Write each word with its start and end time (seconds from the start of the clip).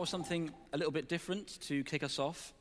start 0.00 0.08
with 0.12 0.28
something 0.28 0.50
a 0.72 0.78
little 0.78 0.90
bit 0.90 1.10
different 1.10 1.60
to 1.60 1.84
kick 1.84 2.02
us 2.02 2.18
off. 2.18 2.54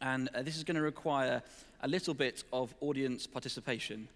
And 0.00 0.28
uh, 0.34 0.42
this 0.42 0.56
is 0.56 0.64
going 0.64 0.74
to 0.74 0.82
require 0.82 1.40
a 1.82 1.86
little 1.86 2.14
bit 2.14 2.42
of 2.52 2.74
audience 2.80 3.28
participation. 3.28 4.08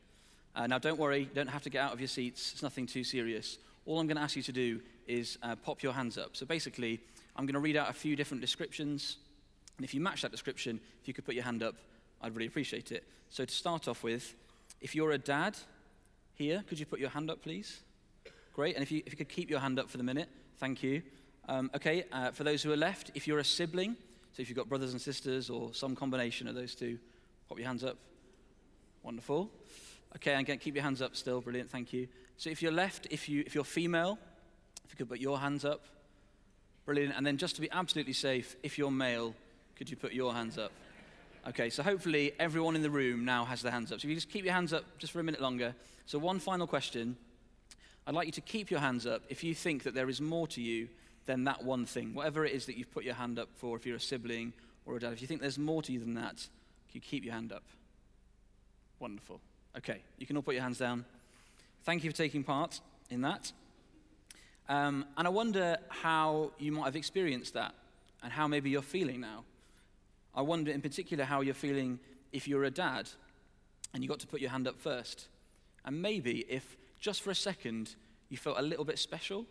Uh, 0.56 0.66
now, 0.66 0.80
don't 0.80 0.98
worry, 0.98 1.20
you 1.20 1.30
don't 1.32 1.46
have 1.46 1.62
to 1.62 1.70
get 1.70 1.84
out 1.84 1.92
of 1.92 2.00
your 2.00 2.08
seats, 2.08 2.50
it's 2.52 2.62
nothing 2.64 2.84
too 2.84 3.04
serious. 3.04 3.58
All 3.86 4.00
I'm 4.00 4.08
going 4.08 4.16
to 4.16 4.22
ask 4.24 4.34
you 4.34 4.42
to 4.42 4.50
do 4.50 4.80
is 5.06 5.38
uh, 5.44 5.54
pop 5.54 5.84
your 5.84 5.92
hands 5.92 6.18
up. 6.18 6.34
So 6.34 6.46
basically, 6.46 6.98
I'm 7.36 7.46
going 7.46 7.54
to 7.54 7.60
read 7.60 7.76
out 7.76 7.90
a 7.90 7.92
few 7.92 8.16
different 8.16 8.40
descriptions. 8.40 9.18
And 9.76 9.84
if 9.84 9.94
you 9.94 10.00
match 10.00 10.22
that 10.22 10.32
description, 10.32 10.80
if 11.00 11.06
you 11.06 11.14
could 11.14 11.24
put 11.24 11.36
your 11.36 11.44
hand 11.44 11.62
up, 11.62 11.76
I'd 12.22 12.34
really 12.34 12.48
appreciate 12.48 12.90
it. 12.90 13.04
So 13.30 13.44
to 13.44 13.54
start 13.54 13.86
off 13.86 14.02
with, 14.02 14.34
if 14.80 14.96
you're 14.96 15.12
a 15.12 15.18
dad 15.18 15.56
here, 16.34 16.64
could 16.68 16.80
you 16.80 16.86
put 16.86 16.98
your 16.98 17.10
hand 17.10 17.30
up, 17.30 17.40
please? 17.40 17.78
Great. 18.52 18.74
And 18.74 18.82
if 18.82 18.90
you, 18.90 19.00
if 19.06 19.12
you 19.12 19.16
could 19.16 19.28
keep 19.28 19.48
your 19.48 19.60
hand 19.60 19.78
up 19.78 19.88
for 19.88 19.98
the 19.98 20.02
minute, 20.02 20.28
thank 20.58 20.82
you. 20.82 21.02
Um, 21.48 21.70
okay, 21.74 22.04
uh, 22.12 22.30
for 22.30 22.44
those 22.44 22.62
who 22.62 22.70
are 22.72 22.76
left, 22.76 23.10
if 23.14 23.26
you're 23.26 23.38
a 23.38 23.44
sibling, 23.44 23.96
so 24.34 24.42
if 24.42 24.50
you've 24.50 24.56
got 24.56 24.68
brothers 24.68 24.92
and 24.92 25.00
sisters 25.00 25.48
or 25.48 25.72
some 25.72 25.96
combination 25.96 26.46
of 26.46 26.54
those 26.54 26.74
two, 26.74 26.98
pop 27.48 27.56
your 27.56 27.66
hands 27.66 27.82
up. 27.82 27.96
Wonderful. 29.02 29.50
Okay, 30.16 30.34
and 30.34 30.60
keep 30.60 30.74
your 30.74 30.84
hands 30.84 31.00
up 31.00 31.16
still. 31.16 31.40
Brilliant, 31.40 31.70
thank 31.70 31.90
you. 31.94 32.06
So 32.36 32.50
if 32.50 32.60
you're 32.60 32.70
left, 32.70 33.06
if, 33.10 33.30
you, 33.30 33.44
if 33.46 33.54
you're 33.54 33.64
female, 33.64 34.18
if 34.84 34.92
you 34.92 34.98
could 34.98 35.08
put 35.08 35.20
your 35.20 35.38
hands 35.38 35.64
up. 35.64 35.86
Brilliant. 36.84 37.14
And 37.16 37.26
then 37.26 37.38
just 37.38 37.54
to 37.54 37.62
be 37.62 37.70
absolutely 37.70 38.12
safe, 38.12 38.54
if 38.62 38.76
you're 38.76 38.90
male, 38.90 39.34
could 39.74 39.88
you 39.88 39.96
put 39.96 40.12
your 40.12 40.34
hands 40.34 40.58
up? 40.58 40.70
Okay, 41.48 41.70
so 41.70 41.82
hopefully 41.82 42.32
everyone 42.38 42.76
in 42.76 42.82
the 42.82 42.90
room 42.90 43.24
now 43.24 43.46
has 43.46 43.62
their 43.62 43.72
hands 43.72 43.90
up. 43.90 44.00
So 44.00 44.04
if 44.04 44.10
you 44.10 44.14
just 44.14 44.28
keep 44.28 44.44
your 44.44 44.54
hands 44.54 44.74
up 44.74 44.84
just 44.98 45.14
for 45.14 45.20
a 45.20 45.24
minute 45.24 45.40
longer. 45.40 45.74
So 46.04 46.18
one 46.18 46.40
final 46.40 46.66
question. 46.66 47.16
I'd 48.06 48.14
like 48.14 48.26
you 48.26 48.32
to 48.32 48.42
keep 48.42 48.70
your 48.70 48.80
hands 48.80 49.06
up 49.06 49.22
if 49.30 49.42
you 49.42 49.54
think 49.54 49.84
that 49.84 49.94
there 49.94 50.10
is 50.10 50.20
more 50.20 50.46
to 50.48 50.60
you 50.60 50.88
than 51.28 51.44
that 51.44 51.62
one 51.62 51.84
thing. 51.84 52.14
Whatever 52.14 52.46
it 52.46 52.54
is 52.54 52.64
that 52.66 52.78
you've 52.78 52.90
put 52.90 53.04
your 53.04 53.14
hand 53.14 53.38
up 53.38 53.50
for, 53.54 53.76
if 53.76 53.84
you're 53.84 53.96
a 53.96 54.00
sibling 54.00 54.54
or 54.86 54.96
a 54.96 54.98
dad, 54.98 55.12
if 55.12 55.20
you 55.20 55.28
think 55.28 55.42
there's 55.42 55.58
more 55.58 55.82
to 55.82 55.92
you 55.92 56.00
than 56.00 56.14
that, 56.14 56.36
can 56.36 56.94
you 56.94 57.00
keep 57.02 57.22
your 57.22 57.34
hand 57.34 57.52
up? 57.52 57.64
Wonderful. 58.98 59.38
Okay, 59.76 60.00
you 60.16 60.26
can 60.26 60.36
all 60.36 60.42
put 60.42 60.54
your 60.54 60.62
hands 60.62 60.78
down. 60.78 61.04
Thank 61.84 62.02
you 62.02 62.10
for 62.10 62.16
taking 62.16 62.42
part 62.42 62.80
in 63.10 63.20
that. 63.20 63.52
Um, 64.70 65.04
and 65.18 65.26
I 65.26 65.30
wonder 65.30 65.76
how 65.90 66.52
you 66.58 66.72
might 66.72 66.86
have 66.86 66.96
experienced 66.96 67.52
that 67.52 67.74
and 68.22 68.32
how 68.32 68.48
maybe 68.48 68.70
you're 68.70 68.80
feeling 68.80 69.20
now. 69.20 69.44
I 70.34 70.40
wonder 70.40 70.70
in 70.70 70.80
particular 70.80 71.24
how 71.24 71.42
you're 71.42 71.52
feeling 71.52 72.00
if 72.32 72.48
you're 72.48 72.64
a 72.64 72.70
dad 72.70 73.10
and 73.92 74.02
you 74.02 74.08
got 74.08 74.20
to 74.20 74.26
put 74.26 74.40
your 74.40 74.50
hand 74.50 74.66
up 74.66 74.80
first. 74.80 75.28
And 75.84 76.00
maybe 76.00 76.46
if 76.48 76.78
just 76.98 77.20
for 77.20 77.30
a 77.30 77.34
second 77.34 77.96
you 78.30 78.38
felt 78.38 78.58
a 78.58 78.62
little 78.62 78.84
bit 78.86 78.98
special 78.98 79.44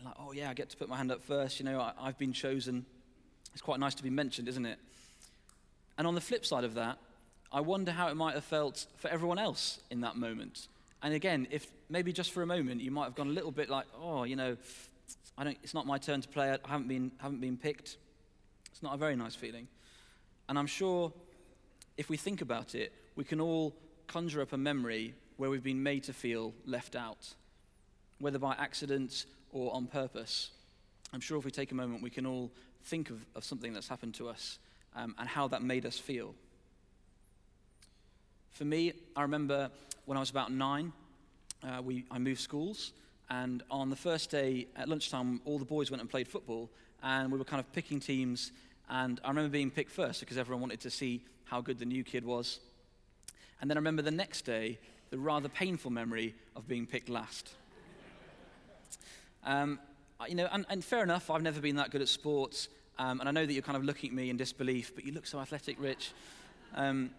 and 0.00 0.06
like, 0.06 0.16
oh 0.18 0.32
yeah, 0.32 0.50
I 0.50 0.54
get 0.54 0.70
to 0.70 0.76
put 0.76 0.88
my 0.88 0.96
hand 0.96 1.12
up 1.12 1.22
first, 1.22 1.60
you 1.60 1.66
know, 1.66 1.78
I, 1.78 1.92
I've 2.00 2.18
been 2.18 2.32
chosen. 2.32 2.86
It's 3.52 3.62
quite 3.62 3.78
nice 3.78 3.94
to 3.96 4.02
be 4.02 4.10
mentioned, 4.10 4.48
isn't 4.48 4.64
it? 4.64 4.78
And 5.98 6.06
on 6.06 6.14
the 6.14 6.20
flip 6.20 6.46
side 6.46 6.64
of 6.64 6.74
that, 6.74 6.98
I 7.52 7.60
wonder 7.60 7.92
how 7.92 8.08
it 8.08 8.16
might 8.16 8.34
have 8.34 8.44
felt 8.44 8.86
for 8.96 9.08
everyone 9.08 9.38
else 9.38 9.80
in 9.90 10.00
that 10.00 10.16
moment. 10.16 10.68
And 11.02 11.12
again, 11.14 11.46
if 11.50 11.66
maybe 11.88 12.12
just 12.12 12.32
for 12.32 12.42
a 12.42 12.46
moment 12.46 12.80
you 12.80 12.90
might 12.90 13.04
have 13.04 13.14
gone 13.14 13.28
a 13.28 13.32
little 13.32 13.50
bit 13.50 13.68
like, 13.68 13.86
oh, 14.00 14.24
you 14.24 14.36
know, 14.36 14.56
I 15.36 15.44
don't, 15.44 15.58
it's 15.62 15.74
not 15.74 15.86
my 15.86 15.98
turn 15.98 16.20
to 16.22 16.28
play, 16.28 16.50
I 16.50 16.58
haven't 16.68 16.88
been, 16.88 17.12
haven't 17.18 17.40
been 17.40 17.56
picked. 17.56 17.98
It's 18.70 18.82
not 18.82 18.94
a 18.94 18.96
very 18.96 19.16
nice 19.16 19.34
feeling. 19.34 19.68
And 20.48 20.58
I'm 20.58 20.66
sure 20.66 21.12
if 21.98 22.08
we 22.08 22.16
think 22.16 22.40
about 22.40 22.74
it, 22.74 22.92
we 23.16 23.24
can 23.24 23.40
all 23.40 23.74
conjure 24.06 24.40
up 24.40 24.52
a 24.52 24.56
memory 24.56 25.14
where 25.36 25.50
we've 25.50 25.62
been 25.62 25.82
made 25.82 26.04
to 26.04 26.12
feel 26.12 26.54
left 26.64 26.96
out, 26.96 27.34
whether 28.18 28.38
by 28.38 28.54
accident 28.58 29.26
or 29.52 29.72
on 29.74 29.86
purpose. 29.86 30.50
I'm 31.12 31.20
sure 31.20 31.38
if 31.38 31.44
we 31.44 31.50
take 31.50 31.72
a 31.72 31.74
moment, 31.74 32.02
we 32.02 32.10
can 32.10 32.26
all 32.26 32.50
think 32.84 33.10
of, 33.10 33.24
of 33.34 33.44
something 33.44 33.72
that's 33.72 33.88
happened 33.88 34.14
to 34.14 34.28
us 34.28 34.58
um, 34.96 35.14
and 35.18 35.28
how 35.28 35.48
that 35.48 35.62
made 35.62 35.86
us 35.86 35.98
feel. 35.98 36.34
For 38.50 38.64
me, 38.64 38.92
I 39.16 39.22
remember 39.22 39.70
when 40.06 40.16
I 40.16 40.20
was 40.20 40.30
about 40.30 40.52
nine, 40.52 40.92
uh, 41.62 41.82
we, 41.82 42.04
I 42.10 42.18
moved 42.18 42.40
schools, 42.40 42.92
and 43.28 43.62
on 43.70 43.90
the 43.90 43.96
first 43.96 44.30
day 44.30 44.66
at 44.76 44.88
lunchtime, 44.88 45.40
all 45.44 45.58
the 45.58 45.64
boys 45.64 45.90
went 45.90 46.00
and 46.00 46.10
played 46.10 46.26
football, 46.26 46.68
and 47.02 47.30
we 47.30 47.38
were 47.38 47.44
kind 47.44 47.60
of 47.60 47.72
picking 47.72 48.00
teams. 48.00 48.52
And 48.88 49.20
I 49.24 49.28
remember 49.28 49.50
being 49.50 49.70
picked 49.70 49.90
first 49.90 50.20
because 50.20 50.36
everyone 50.36 50.60
wanted 50.60 50.80
to 50.80 50.90
see 50.90 51.22
how 51.44 51.60
good 51.60 51.78
the 51.78 51.84
new 51.84 52.02
kid 52.02 52.24
was. 52.24 52.60
And 53.60 53.70
then 53.70 53.76
I 53.76 53.80
remember 53.80 54.02
the 54.02 54.10
next 54.10 54.42
day, 54.42 54.78
the 55.10 55.18
rather 55.18 55.48
painful 55.48 55.90
memory 55.90 56.34
of 56.56 56.66
being 56.66 56.86
picked 56.86 57.08
last. 57.08 57.50
Um, 59.44 59.78
you 60.28 60.34
know, 60.34 60.48
and, 60.52 60.66
and, 60.68 60.84
fair 60.84 61.02
enough, 61.02 61.30
I've 61.30 61.42
never 61.42 61.60
been 61.60 61.76
that 61.76 61.90
good 61.90 62.02
at 62.02 62.08
sports, 62.08 62.68
um, 62.98 63.20
and 63.20 63.28
I 63.28 63.32
know 63.32 63.46
that 63.46 63.52
you're 63.52 63.62
kind 63.62 63.76
of 63.76 63.84
looking 63.84 64.10
at 64.10 64.16
me 64.16 64.28
in 64.28 64.36
disbelief, 64.36 64.94
but 64.94 65.04
you 65.04 65.12
look 65.12 65.26
so 65.26 65.38
athletic, 65.40 65.80
Rich. 65.80 66.12
Um, 66.74 67.10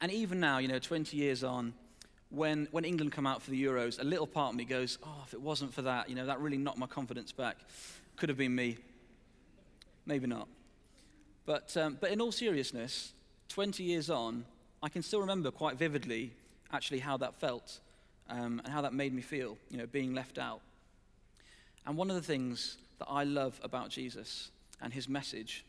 and 0.00 0.10
even 0.10 0.40
now, 0.40 0.58
you 0.58 0.66
know, 0.66 0.80
20 0.80 1.16
years 1.16 1.44
on, 1.44 1.72
when, 2.30 2.66
when 2.72 2.84
England 2.84 3.12
come 3.12 3.26
out 3.26 3.42
for 3.42 3.50
the 3.50 3.62
Euros, 3.62 4.00
a 4.00 4.04
little 4.04 4.26
part 4.26 4.52
of 4.52 4.56
me 4.56 4.64
goes, 4.64 4.98
oh, 5.04 5.22
if 5.24 5.34
it 5.34 5.40
wasn't 5.40 5.72
for 5.72 5.82
that, 5.82 6.08
you 6.08 6.16
know, 6.16 6.26
that 6.26 6.40
really 6.40 6.56
knocked 6.56 6.78
my 6.78 6.86
confidence 6.86 7.30
back. 7.30 7.58
Could 8.16 8.28
have 8.28 8.38
been 8.38 8.54
me. 8.54 8.78
Maybe 10.06 10.26
not. 10.26 10.48
But, 11.46 11.76
um, 11.76 11.98
but 12.00 12.10
in 12.10 12.20
all 12.20 12.32
seriousness, 12.32 13.12
20 13.48 13.82
years 13.82 14.10
on, 14.10 14.44
I 14.82 14.88
can 14.88 15.02
still 15.02 15.20
remember 15.20 15.50
quite 15.50 15.76
vividly 15.76 16.32
actually 16.72 17.00
how 17.00 17.16
that 17.18 17.34
felt 17.34 17.80
um, 18.28 18.60
and 18.64 18.72
how 18.72 18.80
that 18.80 18.94
made 18.94 19.12
me 19.12 19.22
feel, 19.22 19.58
you 19.70 19.76
know, 19.76 19.86
being 19.86 20.14
left 20.14 20.38
out. 20.38 20.60
And 21.86 21.96
one 21.96 22.10
of 22.10 22.16
the 22.16 22.22
things 22.22 22.76
that 22.98 23.08
I 23.08 23.24
love 23.24 23.60
about 23.62 23.90
Jesus 23.90 24.50
and 24.80 24.92
his 24.92 25.08
message 25.08 25.64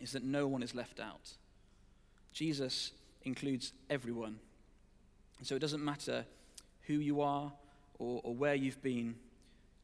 is 0.00 0.12
that 0.12 0.22
no 0.22 0.46
one 0.46 0.62
is 0.62 0.74
left 0.74 1.00
out. 1.00 1.34
Jesus 2.32 2.92
includes 3.24 3.72
everyone. 3.88 4.38
So 5.42 5.54
it 5.56 5.60
doesn't 5.60 5.84
matter 5.84 6.24
who 6.86 6.94
you 6.94 7.20
are 7.22 7.52
or, 7.98 8.20
or 8.24 8.34
where 8.34 8.54
you've 8.54 8.82
been, 8.82 9.14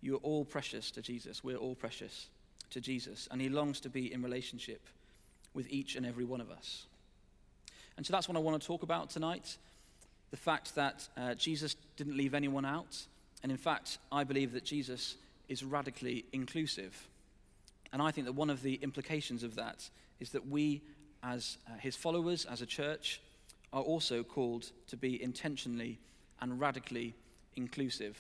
you 0.01 0.15
are 0.15 0.19
all 0.19 0.45
precious 0.45 0.91
to 0.93 1.03
Jesus. 1.03 1.43
We're 1.43 1.57
all 1.57 1.75
precious 1.75 2.29
to 2.71 2.81
Jesus. 2.81 3.29
And 3.31 3.41
he 3.41 3.49
longs 3.49 3.81
to 3.81 3.89
be 3.89 4.13
in 4.13 4.23
relationship 4.23 4.81
with 5.55 5.67
each 5.71 5.97
and 5.97 6.05
every 6.05 6.25
one 6.25 6.41
of 6.41 6.51
us. 6.51 6.87
And 7.97 8.05
so 8.05 8.13
that's 8.13 8.29
what 8.29 8.37
I 8.37 8.41
want 8.41 8.61
to 8.61 8.67
talk 8.67 8.83
about 8.83 9.11
tonight 9.11 9.57
the 10.33 10.37
fact 10.37 10.75
that 10.75 11.09
uh, 11.17 11.35
Jesus 11.35 11.77
didn't 11.97 12.17
leave 12.17 12.35
anyone 12.35 12.65
out. 12.65 13.07
And 13.43 13.53
in 13.53 13.59
fact, 13.59 13.99
I 14.11 14.25
believe 14.25 14.53
that 14.53 14.65
Jesus 14.65 15.17
is 15.49 15.65
radically 15.65 16.25
inclusive. 16.33 17.09
And 17.93 18.03
I 18.03 18.11
think 18.11 18.27
that 18.27 18.33
one 18.33 18.51
of 18.51 18.63
the 18.63 18.75
implications 18.83 19.43
of 19.43 19.55
that 19.57 19.89
is 20.21 20.31
that 20.31 20.49
we, 20.49 20.83
as 21.23 21.59
uh, 21.67 21.77
his 21.79 21.97
followers, 21.97 22.45
as 22.45 22.63
a 22.63 22.67
church, 22.67 23.21
are 23.73 23.83
also 23.83 24.23
called 24.23 24.71
to 24.89 24.97
be 24.97 25.23
intentionally 25.23 25.99
and 26.41 26.61
radically 26.61 27.15
inclusive. 27.57 28.19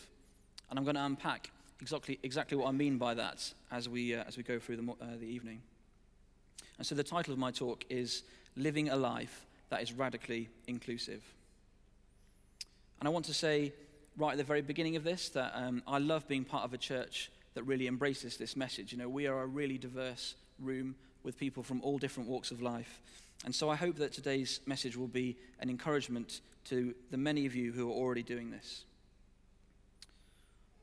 And 0.70 0.78
I'm 0.78 0.84
going 0.84 0.96
to 0.96 1.04
unpack 1.04 1.50
exactly, 1.80 2.18
exactly 2.22 2.56
what 2.56 2.68
I 2.68 2.72
mean 2.72 2.98
by 2.98 3.14
that 3.14 3.52
as 3.70 3.88
we, 3.88 4.14
uh, 4.14 4.24
as 4.26 4.36
we 4.36 4.42
go 4.42 4.58
through 4.58 4.76
the, 4.76 4.92
uh, 4.92 5.16
the 5.18 5.26
evening. 5.26 5.62
And 6.78 6.86
so 6.86 6.94
the 6.94 7.04
title 7.04 7.32
of 7.32 7.38
my 7.38 7.50
talk 7.50 7.84
is 7.88 8.22
Living 8.56 8.88
a 8.90 8.96
Life 8.96 9.46
That 9.70 9.82
is 9.82 9.92
Radically 9.92 10.48
Inclusive. 10.66 11.22
And 13.00 13.08
I 13.08 13.10
want 13.10 13.26
to 13.26 13.34
say 13.34 13.72
right 14.16 14.32
at 14.32 14.38
the 14.38 14.44
very 14.44 14.62
beginning 14.62 14.96
of 14.96 15.04
this 15.04 15.28
that 15.30 15.52
um, 15.54 15.82
I 15.86 15.98
love 15.98 16.26
being 16.26 16.44
part 16.44 16.64
of 16.64 16.72
a 16.72 16.78
church 16.78 17.30
that 17.54 17.64
really 17.64 17.86
embraces 17.86 18.36
this 18.36 18.56
message. 18.56 18.92
You 18.92 18.98
know, 18.98 19.08
we 19.08 19.26
are 19.26 19.42
a 19.42 19.46
really 19.46 19.78
diverse 19.78 20.34
room 20.58 20.94
with 21.22 21.38
people 21.38 21.62
from 21.62 21.80
all 21.82 21.98
different 21.98 22.28
walks 22.28 22.50
of 22.50 22.62
life. 22.62 23.00
And 23.44 23.54
so 23.54 23.68
I 23.68 23.76
hope 23.76 23.96
that 23.96 24.12
today's 24.12 24.60
message 24.66 24.96
will 24.96 25.08
be 25.08 25.36
an 25.60 25.68
encouragement 25.68 26.40
to 26.66 26.94
the 27.10 27.16
many 27.16 27.46
of 27.46 27.54
you 27.54 27.72
who 27.72 27.90
are 27.90 27.94
already 27.94 28.22
doing 28.22 28.50
this. 28.50 28.84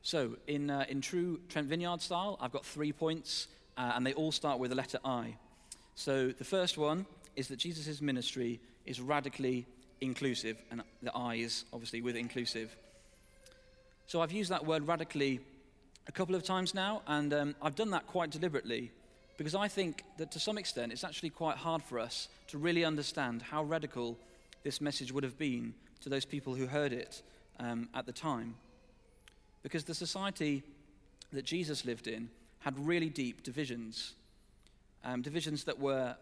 So, 0.02 0.36
in, 0.48 0.70
uh, 0.70 0.86
in 0.90 1.00
true 1.00 1.40
Trent 1.48 1.68
Vineyard 1.68 2.02
style, 2.02 2.38
I've 2.42 2.52
got 2.52 2.66
three 2.66 2.92
points, 2.92 3.48
uh, 3.78 3.94
and 3.96 4.06
they 4.06 4.14
all 4.14 4.34
start 4.34 4.60
with 4.60 4.70
the 4.70 4.76
letter 4.76 5.00
I. 5.06 5.38
So, 5.96 6.28
the 6.28 6.44
first 6.44 6.78
one 6.78 7.06
is 7.38 7.48
that 7.48 7.56
Jesus' 7.56 8.02
ministry 8.02 8.60
is 8.86 9.00
radically 9.00 9.66
inclusive, 10.02 10.62
and 10.72 10.84
the 11.02 11.16
I 11.16 11.36
is 11.36 11.64
obviously 11.72 12.02
with 12.02 12.18
inclusive. 12.18 12.76
So, 14.14 14.22
I've 14.22 14.32
used 14.32 14.52
that 14.52 14.64
word 14.64 14.88
radically 14.88 15.40
a 16.06 16.12
couple 16.12 16.36
of 16.36 16.44
times 16.44 16.76
now, 16.76 17.02
and 17.08 17.34
um, 17.34 17.56
I've 17.64 17.74
done 17.74 17.90
that 17.90 18.06
quite 18.06 18.30
deliberately 18.30 18.92
because 19.38 19.56
I 19.56 19.68
think 19.68 20.04
that 20.20 20.30
to 20.34 20.40
some 20.40 20.60
extent 20.60 20.92
it's 20.92 21.04
actually 21.04 21.32
quite 21.32 21.58
hard 21.58 21.82
for 21.82 21.98
us 21.98 22.28
to 22.50 22.60
really 22.60 22.86
understand 22.86 23.42
how 23.42 23.64
radical 23.64 24.16
this 24.62 24.82
message 24.82 25.12
would 25.12 25.24
have 25.24 25.40
been 25.40 25.74
to 26.02 26.10
those 26.10 26.26
people 26.26 26.54
who 26.54 26.68
heard 26.68 26.94
it 26.94 27.24
um, 27.60 27.90
at 27.96 28.06
the 28.06 28.12
time. 28.12 28.54
Because 29.64 29.84
the 29.84 29.96
society 29.96 30.62
that 31.32 31.44
Jesus 31.44 31.84
lived 31.84 32.06
in 32.06 32.30
had 32.60 32.78
really 32.78 33.10
deep 33.10 33.42
divisions, 33.42 34.14
um, 35.04 35.24
divisions 35.24 35.64
that 35.64 35.80
were 35.80 36.16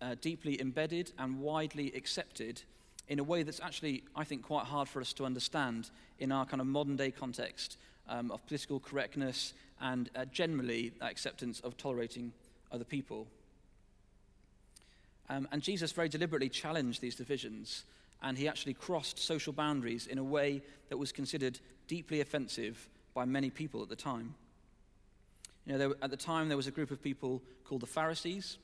uh, 0.00 0.14
deeply 0.22 0.58
embedded 0.62 1.12
and 1.18 1.38
widely 1.40 1.92
accepted 1.94 2.62
in 3.08 3.18
a 3.18 3.24
way 3.24 3.42
that's 3.42 3.60
actually, 3.60 4.02
I 4.16 4.24
think, 4.24 4.42
quite 4.42 4.64
hard 4.64 4.88
for 4.88 5.00
us 5.00 5.12
to 5.14 5.24
understand 5.24 5.90
in 6.18 6.32
our 6.32 6.46
kind 6.46 6.60
of 6.60 6.66
modern 6.66 6.96
day 6.96 7.10
context 7.10 7.76
um, 8.08 8.30
of 8.30 8.46
political 8.46 8.80
correctness 8.80 9.52
and 9.80 10.10
uh, 10.14 10.24
generally 10.26 10.92
acceptance 11.00 11.60
of 11.60 11.76
tolerating 11.76 12.32
other 12.72 12.84
people. 12.84 13.26
Um, 15.28 15.48
and 15.52 15.62
Jesus 15.62 15.92
very 15.92 16.08
deliberately 16.08 16.48
challenged 16.48 17.00
these 17.00 17.14
divisions, 17.14 17.84
and 18.22 18.36
he 18.36 18.48
actually 18.48 18.74
crossed 18.74 19.18
social 19.18 19.52
boundaries 19.52 20.06
in 20.06 20.18
a 20.18 20.24
way 20.24 20.62
that 20.88 20.96
was 20.96 21.12
considered 21.12 21.58
deeply 21.88 22.20
offensive 22.20 22.88
by 23.14 23.24
many 23.24 23.50
people 23.50 23.82
at 23.82 23.88
the 23.88 23.96
time. 23.96 24.34
You 25.66 25.72
know, 25.72 25.78
there, 25.78 25.90
at 26.02 26.10
the 26.10 26.16
time, 26.16 26.48
there 26.48 26.56
was 26.56 26.66
a 26.66 26.70
group 26.70 26.90
of 26.90 27.02
people 27.02 27.42
called 27.64 27.80
the 27.80 27.86
Pharisees, 27.86 28.58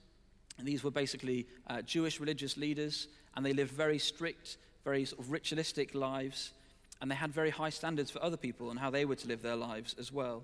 and 0.58 0.68
these 0.68 0.84
were 0.84 0.90
basically 0.90 1.46
uh, 1.68 1.80
Jewish 1.82 2.20
religious 2.20 2.58
leaders, 2.58 3.08
and 3.36 3.44
they 3.44 3.52
lived 3.52 3.72
very 3.72 3.98
strict, 3.98 4.56
very 4.84 5.04
sort 5.04 5.20
of 5.20 5.30
ritualistic 5.30 5.94
lives, 5.94 6.52
and 7.00 7.10
they 7.10 7.14
had 7.14 7.32
very 7.32 7.50
high 7.50 7.70
standards 7.70 8.10
for 8.10 8.22
other 8.22 8.36
people 8.36 8.70
and 8.70 8.78
how 8.78 8.90
they 8.90 9.04
were 9.04 9.16
to 9.16 9.28
live 9.28 9.42
their 9.42 9.56
lives 9.56 9.94
as 9.98 10.12
well. 10.12 10.42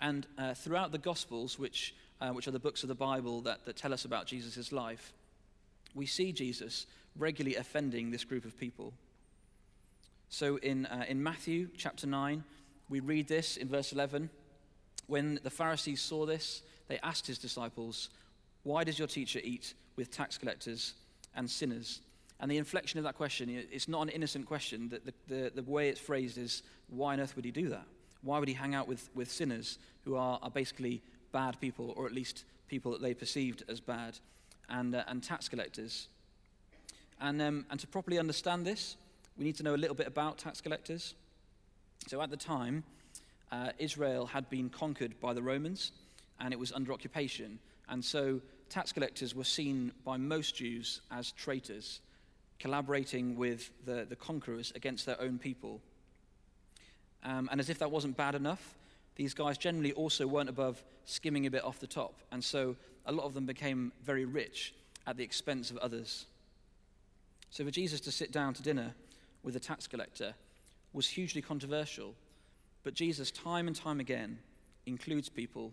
And 0.00 0.26
uh, 0.36 0.54
throughout 0.54 0.92
the 0.92 0.98
Gospels, 0.98 1.58
which, 1.58 1.94
uh, 2.20 2.30
which 2.30 2.48
are 2.48 2.52
the 2.52 2.58
books 2.58 2.82
of 2.82 2.88
the 2.88 2.94
Bible 2.94 3.40
that, 3.42 3.64
that 3.64 3.76
tell 3.76 3.92
us 3.92 4.04
about 4.04 4.26
Jesus' 4.26 4.72
life, 4.72 5.12
we 5.94 6.06
see 6.06 6.32
Jesus 6.32 6.86
regularly 7.16 7.56
offending 7.56 8.10
this 8.10 8.24
group 8.24 8.44
of 8.44 8.58
people. 8.58 8.92
So 10.28 10.56
in, 10.56 10.86
uh, 10.86 11.04
in 11.08 11.22
Matthew 11.22 11.68
chapter 11.76 12.06
9, 12.06 12.42
we 12.88 13.00
read 13.00 13.28
this 13.28 13.56
in 13.56 13.68
verse 13.68 13.92
11. 13.92 14.28
When 15.06 15.38
the 15.42 15.50
Pharisees 15.50 16.00
saw 16.00 16.26
this, 16.26 16.62
they 16.88 16.98
asked 17.02 17.26
his 17.26 17.38
disciples, 17.38 18.08
Why 18.62 18.84
does 18.84 18.98
your 18.98 19.08
teacher 19.08 19.40
eat 19.42 19.74
with 19.96 20.10
tax 20.10 20.38
collectors 20.38 20.94
and 21.34 21.50
sinners? 21.50 22.00
And 22.40 22.50
the 22.50 22.58
inflection 22.58 22.98
of 22.98 23.04
that 23.04 23.16
question, 23.16 23.48
it's 23.70 23.88
not 23.88 24.02
an 24.02 24.08
innocent 24.08 24.46
question. 24.46 24.88
The, 24.88 25.12
the, 25.28 25.52
the, 25.54 25.62
way 25.62 25.88
it's 25.88 26.00
phrased 26.00 26.38
is, 26.38 26.62
Why 26.88 27.12
on 27.12 27.20
earth 27.20 27.36
would 27.36 27.44
he 27.44 27.52
do 27.52 27.68
that? 27.68 27.86
Why 28.22 28.38
would 28.38 28.48
he 28.48 28.54
hang 28.54 28.74
out 28.74 28.88
with, 28.88 29.08
with 29.14 29.30
sinners 29.30 29.78
who 30.04 30.16
are, 30.16 30.38
are 30.42 30.50
basically 30.50 31.02
bad 31.30 31.60
people, 31.60 31.94
or 31.96 32.06
at 32.06 32.12
least 32.12 32.44
people 32.68 32.92
that 32.92 33.00
they 33.00 33.14
perceived 33.14 33.62
as 33.68 33.80
bad, 33.80 34.18
and, 34.68 34.94
uh, 34.94 35.04
and 35.06 35.22
tax 35.22 35.48
collectors? 35.48 36.08
And, 37.20 37.40
um, 37.40 37.66
and 37.70 37.78
to 37.78 37.86
properly 37.86 38.18
understand 38.18 38.66
this, 38.66 38.96
we 39.38 39.44
need 39.44 39.56
to 39.56 39.62
know 39.62 39.74
a 39.74 39.76
little 39.76 39.94
bit 39.94 40.08
about 40.08 40.38
tax 40.38 40.60
collectors. 40.60 41.14
So 42.08 42.20
at 42.20 42.30
the 42.30 42.36
time, 42.36 42.82
uh, 43.52 43.70
Israel 43.78 44.26
had 44.26 44.50
been 44.50 44.68
conquered 44.68 45.20
by 45.20 45.32
the 45.32 45.42
Romans 45.42 45.92
and 46.40 46.52
it 46.52 46.58
was 46.58 46.72
under 46.72 46.92
occupation. 46.92 47.58
And 47.88 48.04
so 48.04 48.40
tax 48.72 48.90
collectors 48.90 49.34
were 49.34 49.44
seen 49.44 49.92
by 50.02 50.16
most 50.16 50.56
Jews 50.56 51.02
as 51.10 51.32
traitors, 51.32 52.00
collaborating 52.58 53.36
with 53.36 53.70
the, 53.84 54.06
the 54.08 54.16
conquerors 54.16 54.72
against 54.74 55.04
their 55.04 55.20
own 55.20 55.38
people. 55.38 55.80
Um, 57.22 57.50
and 57.52 57.60
as 57.60 57.68
if 57.68 57.78
that 57.80 57.90
wasn't 57.90 58.16
bad 58.16 58.34
enough, 58.34 58.74
these 59.16 59.34
guys 59.34 59.58
generally 59.58 59.92
also 59.92 60.26
weren't 60.26 60.48
above 60.48 60.82
skimming 61.04 61.46
a 61.46 61.50
bit 61.50 61.62
off 61.62 61.80
the 61.80 61.86
top. 61.86 62.14
And 62.32 62.42
so 62.42 62.74
a 63.04 63.12
lot 63.12 63.26
of 63.26 63.34
them 63.34 63.44
became 63.44 63.92
very 64.02 64.24
rich 64.24 64.74
at 65.06 65.18
the 65.18 65.24
expense 65.24 65.70
of 65.70 65.76
others. 65.76 66.24
So 67.50 67.64
for 67.64 67.70
Jesus 67.70 68.00
to 68.00 68.10
sit 68.10 68.32
down 68.32 68.54
to 68.54 68.62
dinner 68.62 68.94
with 69.42 69.54
a 69.54 69.60
tax 69.60 69.86
collector 69.86 70.32
was 70.94 71.06
hugely 71.06 71.42
controversial. 71.42 72.14
But 72.84 72.94
Jesus, 72.94 73.30
time 73.30 73.66
and 73.66 73.76
time 73.76 74.00
again, 74.00 74.38
includes 74.86 75.28
people 75.28 75.72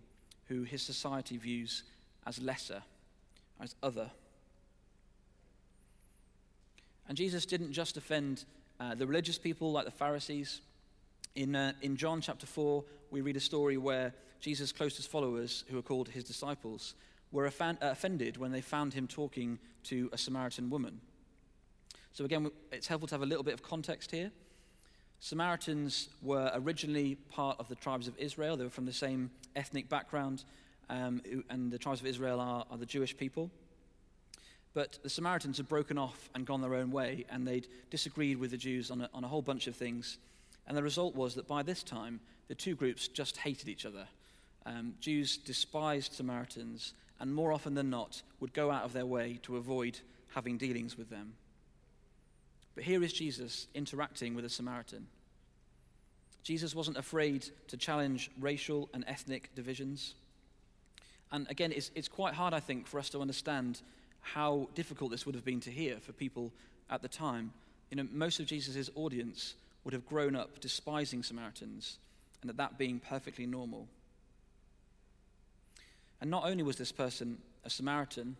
who 0.49 0.63
his 0.63 0.81
society 0.81 1.37
views 1.37 1.83
as 2.29 2.39
lesser, 2.39 2.83
as 3.59 3.75
other. 3.81 4.09
And 7.07 7.17
Jesus 7.17 7.45
didn't 7.47 7.73
just 7.73 7.97
offend 7.97 8.45
uh, 8.79 8.93
the 8.93 9.07
religious 9.07 9.39
people 9.39 9.71
like 9.71 9.85
the 9.85 9.91
Pharisees. 9.91 10.61
In, 11.35 11.55
uh, 11.55 11.73
in 11.81 11.97
John 11.97 12.21
chapter 12.21 12.45
4, 12.45 12.83
we 13.09 13.21
read 13.21 13.35
a 13.35 13.41
story 13.41 13.77
where 13.77 14.13
Jesus' 14.39 14.71
closest 14.71 15.09
followers, 15.09 15.63
who 15.69 15.79
are 15.79 15.81
called 15.81 16.07
his 16.07 16.23
disciples, 16.23 16.93
were 17.31 17.47
uh, 17.47 17.73
offended 17.81 18.37
when 18.37 18.51
they 18.51 18.61
found 18.61 18.93
him 18.93 19.07
talking 19.07 19.57
to 19.85 20.07
a 20.13 20.17
Samaritan 20.17 20.69
woman. 20.69 21.01
So, 22.13 22.25
again, 22.25 22.51
it's 22.71 22.87
helpful 22.87 23.07
to 23.07 23.15
have 23.15 23.23
a 23.23 23.25
little 23.25 23.43
bit 23.43 23.55
of 23.55 23.63
context 23.63 24.11
here. 24.11 24.31
Samaritans 25.19 26.09
were 26.21 26.51
originally 26.53 27.15
part 27.15 27.59
of 27.59 27.67
the 27.69 27.75
tribes 27.75 28.07
of 28.07 28.17
Israel, 28.19 28.55
they 28.55 28.63
were 28.65 28.69
from 28.69 28.85
the 28.85 28.93
same 28.93 29.31
ethnic 29.55 29.89
background, 29.89 30.43
um, 30.89 31.21
and 31.49 31.71
the 31.71 31.77
tribes 31.77 32.01
of 32.01 32.07
Israel 32.07 32.39
are, 32.39 32.65
are 32.69 32.77
the 32.77 32.85
Jewish 32.85 33.15
people. 33.15 33.49
But 34.73 34.99
the 35.01 35.09
Samaritans 35.09 35.57
had 35.57 35.67
broken 35.67 35.97
off 35.97 36.29
and 36.35 36.45
gone 36.45 36.61
their 36.61 36.75
own 36.75 36.91
way, 36.91 37.25
and 37.29 37.47
they'd 37.47 37.67
disagreed 37.89 38.37
with 38.37 38.51
the 38.51 38.57
Jews 38.57 38.91
on 38.91 39.01
a, 39.01 39.09
on 39.13 39.23
a 39.23 39.27
whole 39.27 39.41
bunch 39.41 39.67
of 39.67 39.75
things. 39.75 40.17
And 40.67 40.77
the 40.77 40.83
result 40.83 41.15
was 41.15 41.35
that 41.35 41.47
by 41.47 41.63
this 41.63 41.81
time, 41.81 42.19
the 42.47 42.55
two 42.55 42.75
groups 42.75 43.07
just 43.07 43.37
hated 43.37 43.67
each 43.67 43.85
other. 43.85 44.07
Um, 44.65 44.93
Jews 44.99 45.37
despised 45.37 46.13
Samaritans, 46.13 46.93
and 47.19 47.33
more 47.33 47.51
often 47.51 47.73
than 47.73 47.89
not, 47.89 48.21
would 48.39 48.53
go 48.53 48.69
out 48.69 48.83
of 48.83 48.93
their 48.93 49.05
way 49.05 49.39
to 49.43 49.57
avoid 49.57 49.99
having 50.35 50.57
dealings 50.57 50.97
with 50.97 51.09
them. 51.09 51.33
But 52.75 52.83
here 52.83 53.03
is 53.03 53.11
Jesus 53.11 53.67
interacting 53.73 54.35
with 54.35 54.45
a 54.45 54.49
Samaritan. 54.49 55.07
Jesus 56.43 56.75
wasn't 56.75 56.97
afraid 56.97 57.49
to 57.67 57.77
challenge 57.77 58.31
racial 58.39 58.89
and 58.93 59.03
ethnic 59.07 59.53
divisions. 59.55 60.13
And 61.31 61.47
again, 61.49 61.71
it's, 61.71 61.91
it's 61.95 62.07
quite 62.07 62.33
hard, 62.33 62.53
I 62.53 62.59
think, 62.59 62.87
for 62.87 62.99
us 62.99 63.09
to 63.09 63.19
understand 63.19 63.81
how 64.21 64.67
difficult 64.75 65.11
this 65.11 65.25
would 65.25 65.35
have 65.35 65.45
been 65.45 65.59
to 65.61 65.71
hear 65.71 65.97
for 65.99 66.11
people 66.11 66.51
at 66.89 67.01
the 67.01 67.07
time. 67.07 67.53
You 67.89 67.97
know, 67.97 68.07
most 68.11 68.39
of 68.39 68.45
Jesus' 68.45 68.89
audience 68.95 69.55
would 69.83 69.93
have 69.93 70.05
grown 70.05 70.35
up 70.35 70.59
despising 70.59 71.23
Samaritans, 71.23 71.97
and 72.41 72.49
that 72.49 72.57
that 72.57 72.77
being 72.77 72.99
perfectly 72.99 73.45
normal. 73.45 73.87
And 76.21 76.29
not 76.29 76.45
only 76.45 76.63
was 76.63 76.75
this 76.75 76.91
person 76.91 77.37
a 77.63 77.69
Samaritan, 77.69 78.35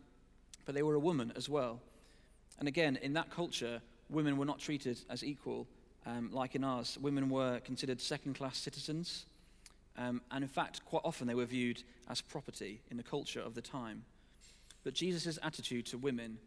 but 0.65 0.75
they 0.75 0.83
were 0.83 0.95
a 0.95 0.99
woman 0.99 1.31
as 1.35 1.47
well. 1.47 1.79
And 2.59 2.67
again, 2.67 2.97
in 3.01 3.13
that 3.13 3.29
culture, 3.29 3.81
women 4.09 4.37
were 4.37 4.45
not 4.45 4.59
treated 4.59 4.99
as 5.09 5.23
equal 5.23 5.67
um, 6.05 6.29
like 6.31 6.55
in 6.55 6.63
ours. 6.63 6.97
Women 7.01 7.29
were 7.29 7.59
considered 7.59 8.01
second 8.01 8.35
class 8.35 8.57
citizens, 8.57 9.25
um, 9.97 10.21
and 10.31 10.43
in 10.43 10.49
fact, 10.49 10.85
quite 10.85 11.01
often 11.03 11.27
they 11.27 11.35
were 11.35 11.45
viewed 11.45 11.83
as 12.09 12.21
property 12.21 12.81
in 12.89 12.97
the 12.97 13.03
culture 13.03 13.41
of 13.41 13.53
the 13.53 13.61
time. 13.61 14.03
But 14.83 14.93
Jesus' 14.93 15.37
attitude 15.43 15.85
to 15.87 15.97
women 15.97 16.37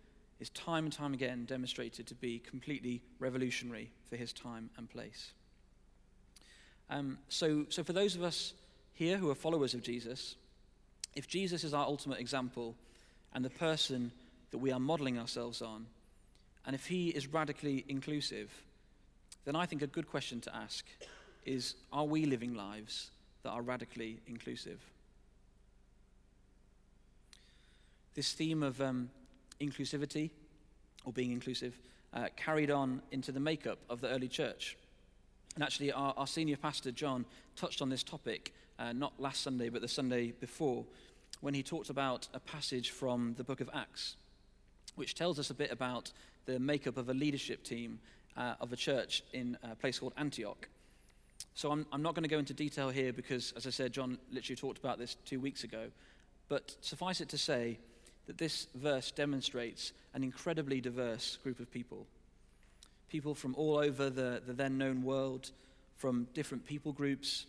is 0.40 0.48
time 0.50 0.84
and 0.84 0.92
time 0.92 1.14
again 1.14 1.44
demonstrated 1.44 2.06
to 2.06 2.14
be 2.14 2.38
completely 2.38 3.02
revolutionary 3.18 3.90
for 4.08 4.16
his 4.16 4.32
time 4.32 4.70
and 4.76 4.88
place. 4.90 5.32
Um, 6.90 7.18
so, 7.28 7.66
so, 7.68 7.84
for 7.84 7.92
those 7.92 8.16
of 8.16 8.22
us 8.22 8.54
here 8.94 9.16
who 9.16 9.30
are 9.30 9.34
followers 9.34 9.74
of 9.74 9.82
Jesus, 9.82 10.36
if 11.14 11.28
Jesus 11.28 11.64
is 11.64 11.74
our 11.74 11.86
ultimate 11.86 12.18
example 12.18 12.74
and 13.34 13.44
the 13.44 13.50
person 13.50 14.10
that 14.50 14.58
we 14.58 14.72
are 14.72 14.80
modeling 14.80 15.18
ourselves 15.18 15.62
on, 15.62 15.86
and 16.66 16.74
if 16.74 16.86
he 16.86 17.08
is 17.08 17.26
radically 17.26 17.84
inclusive, 17.88 18.50
then 19.44 19.56
I 19.56 19.66
think 19.66 19.82
a 19.82 19.86
good 19.86 20.08
question 20.08 20.40
to 20.42 20.56
ask 20.56 20.84
is 21.44 21.74
are 21.92 22.04
we 22.04 22.24
living 22.24 22.54
lives 22.54 23.10
that 23.42 23.50
are 23.50 23.62
radically 23.62 24.20
inclusive? 24.26 24.80
This 28.14 28.32
theme 28.32 28.62
of 28.62 28.80
um, 28.80 29.10
inclusivity, 29.60 30.30
or 31.04 31.12
being 31.12 31.32
inclusive, 31.32 31.78
uh, 32.12 32.26
carried 32.36 32.70
on 32.70 33.02
into 33.10 33.32
the 33.32 33.40
makeup 33.40 33.78
of 33.88 34.00
the 34.00 34.08
early 34.08 34.28
church. 34.28 34.76
And 35.54 35.64
actually, 35.64 35.92
our, 35.92 36.14
our 36.16 36.26
senior 36.26 36.56
pastor, 36.56 36.92
John, 36.92 37.24
touched 37.56 37.82
on 37.82 37.88
this 37.88 38.02
topic 38.02 38.52
uh, 38.78 38.92
not 38.92 39.12
last 39.18 39.42
Sunday, 39.42 39.68
but 39.68 39.80
the 39.80 39.88
Sunday 39.88 40.32
before, 40.32 40.84
when 41.40 41.54
he 41.54 41.62
talked 41.62 41.90
about 41.90 42.28
a 42.34 42.40
passage 42.40 42.90
from 42.90 43.34
the 43.36 43.44
book 43.44 43.60
of 43.60 43.70
Acts, 43.74 44.16
which 44.96 45.14
tells 45.14 45.38
us 45.38 45.50
a 45.50 45.54
bit 45.54 45.72
about 45.72 46.12
the 46.46 46.58
makeup 46.58 46.96
of 46.96 47.08
a 47.08 47.14
leadership 47.14 47.62
team 47.62 47.98
uh, 48.36 48.54
of 48.60 48.72
a 48.72 48.76
church 48.76 49.22
in 49.32 49.56
a 49.62 49.74
place 49.74 49.98
called 49.98 50.12
Antioch. 50.16 50.68
So 51.54 51.70
I'm, 51.70 51.86
I'm 51.92 52.02
not 52.02 52.14
going 52.14 52.22
to 52.22 52.28
go 52.28 52.38
into 52.38 52.54
detail 52.54 52.88
here 52.90 53.12
because, 53.12 53.52
as 53.56 53.66
I 53.66 53.70
said, 53.70 53.92
John 53.92 54.18
literally 54.30 54.56
talked 54.56 54.78
about 54.78 54.98
this 54.98 55.16
two 55.24 55.40
weeks 55.40 55.64
ago. 55.64 55.88
But 56.48 56.76
suffice 56.80 57.20
it 57.20 57.28
to 57.30 57.38
say 57.38 57.78
that 58.26 58.38
this 58.38 58.68
verse 58.74 59.10
demonstrates 59.10 59.92
an 60.14 60.22
incredibly 60.22 60.80
diverse 60.80 61.38
group 61.42 61.60
of 61.60 61.70
people. 61.70 62.06
People 63.08 63.34
from 63.34 63.54
all 63.56 63.76
over 63.76 64.10
the, 64.10 64.42
the 64.46 64.52
then 64.52 64.78
known 64.78 65.02
world, 65.02 65.50
from 65.96 66.26
different 66.34 66.66
people 66.66 66.92
groups, 66.92 67.46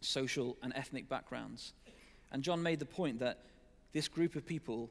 social 0.00 0.56
and 0.62 0.72
ethnic 0.74 1.08
backgrounds. 1.08 1.72
And 2.32 2.42
John 2.42 2.62
made 2.62 2.78
the 2.78 2.86
point 2.86 3.18
that 3.20 3.38
this 3.92 4.08
group 4.08 4.36
of 4.36 4.46
people 4.46 4.88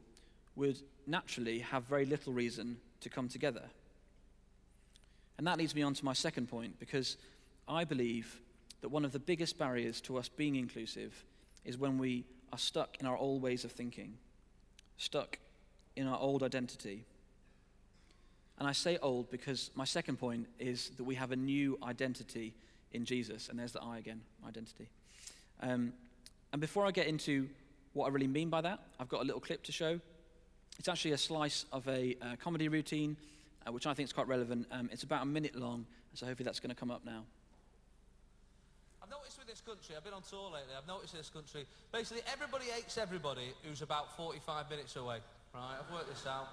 would 0.56 0.77
naturally 1.08 1.60
have 1.60 1.84
very 1.86 2.06
little 2.06 2.34
reason 2.34 2.77
to 3.01 3.10
come 3.10 3.29
together. 3.29 3.63
And 5.38 5.48
that 5.48 5.58
leads 5.58 5.74
me 5.74 5.82
on 5.82 5.94
to 5.94 6.06
my 6.06 6.13
second 6.13 6.50
point, 6.50 6.79
because 6.79 7.18
I 7.69 7.83
believe 7.83 8.41
that 8.81 8.89
one 8.89 9.05
of 9.05 9.11
the 9.11 9.19
biggest 9.19 9.57
barriers 9.57 10.01
to 10.01 10.17
us 10.17 10.27
being 10.27 10.55
inclusive 10.55 11.23
is 11.63 11.77
when 11.77 11.97
we 11.97 12.25
are 12.51 12.57
stuck 12.57 12.97
in 12.99 13.05
our 13.05 13.17
old 13.17 13.41
ways 13.41 13.63
of 13.63 13.71
thinking, 13.71 14.17
stuck 14.97 15.38
in 15.95 16.07
our 16.07 16.17
old 16.17 16.41
identity. 16.41 17.05
And 18.57 18.67
I 18.67 18.71
say 18.71 18.97
old 18.97 19.29
because 19.29 19.69
my 19.75 19.85
second 19.85 20.17
point 20.17 20.47
is 20.57 20.89
that 20.97 21.03
we 21.03 21.15
have 21.15 21.31
a 21.31 21.35
new 21.35 21.77
identity 21.83 22.55
in 22.91 23.05
Jesus. 23.05 23.49
And 23.49 23.59
there's 23.59 23.71
the 23.71 23.81
I 23.81 23.99
again, 23.99 24.21
identity. 24.47 24.89
Um, 25.61 25.93
and 26.51 26.59
before 26.59 26.85
I 26.85 26.91
get 26.91 27.07
into 27.07 27.47
what 27.93 28.07
I 28.07 28.09
really 28.09 28.27
mean 28.27 28.49
by 28.49 28.61
that, 28.61 28.79
I've 28.99 29.09
got 29.09 29.21
a 29.21 29.25
little 29.25 29.41
clip 29.41 29.63
to 29.63 29.71
show. 29.71 29.99
It's 30.79 30.88
actually 30.88 31.11
a 31.11 31.17
slice 31.17 31.65
of 31.71 31.88
a 31.88 32.15
uh, 32.21 32.35
comedy 32.41 32.67
routine, 32.67 33.17
uh, 33.67 33.71
which 33.71 33.85
I 33.85 33.93
think 33.93 34.07
is 34.07 34.13
quite 34.13 34.27
relevant. 34.27 34.67
Um, 34.71 34.89
it's 34.91 35.03
about 35.03 35.23
a 35.23 35.25
minute 35.25 35.55
long, 35.55 35.85
so 36.13 36.25
hopefully 36.25 36.45
that's 36.45 36.59
going 36.59 36.73
to 36.73 36.75
come 36.75 36.91
up 36.91 37.05
now. 37.05 37.23
I've 39.10 39.18
noticed 39.18 39.39
with 39.39 39.48
this 39.48 39.62
country, 39.62 39.96
I've 39.98 40.04
been 40.04 40.13
on 40.13 40.22
tour 40.22 40.54
lately, 40.54 40.70
I've 40.78 40.88
noticed 40.88 41.18
this 41.18 41.30
country, 41.30 41.66
basically 41.92 42.22
everybody 42.32 42.66
hates 42.66 42.96
everybody 42.96 43.54
who's 43.63 43.82
about 43.82 44.16
45 44.16 44.70
minutes 44.70 44.96
away, 44.98 45.18
right? 45.51 45.78
I've 45.82 45.92
worked 45.92 46.10
this 46.10 46.28
out 46.28 46.48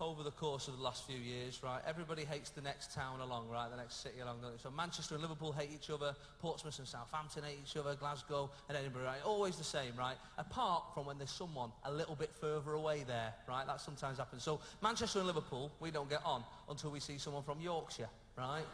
over 0.00 0.24
the 0.24 0.32
course 0.32 0.66
of 0.66 0.76
the 0.76 0.82
last 0.82 1.06
few 1.06 1.16
years, 1.16 1.60
right? 1.62 1.80
Everybody 1.86 2.24
hates 2.24 2.50
the 2.50 2.60
next 2.60 2.92
town 2.92 3.20
along, 3.20 3.48
right? 3.50 3.70
The 3.70 3.76
next 3.76 4.02
city 4.02 4.18
along. 4.18 4.38
So 4.60 4.68
Manchester 4.68 5.14
and 5.14 5.22
Liverpool 5.22 5.52
hate 5.52 5.70
each 5.72 5.88
other, 5.88 6.16
Portsmouth 6.40 6.76
and 6.80 6.88
Southampton 6.88 7.44
hate 7.44 7.58
each 7.64 7.76
other, 7.76 7.94
Glasgow 7.94 8.50
and 8.68 8.76
Edinburgh, 8.76 9.04
right? 9.04 9.22
Always 9.24 9.56
the 9.56 9.62
same, 9.62 9.92
right? 9.96 10.16
Apart 10.38 10.82
from 10.92 11.06
when 11.06 11.18
there's 11.18 11.30
someone 11.30 11.70
a 11.84 11.92
little 11.92 12.16
bit 12.16 12.30
further 12.40 12.72
away 12.72 13.04
there, 13.06 13.32
right? 13.48 13.64
That 13.64 13.80
sometimes 13.80 14.18
happens. 14.18 14.42
So 14.42 14.58
Manchester 14.82 15.20
and 15.20 15.28
Liverpool, 15.28 15.70
we 15.78 15.92
don't 15.92 16.10
get 16.10 16.24
on 16.24 16.42
until 16.68 16.90
we 16.90 16.98
see 16.98 17.18
someone 17.18 17.44
from 17.44 17.60
Yorkshire, 17.60 18.08
right? 18.36 18.64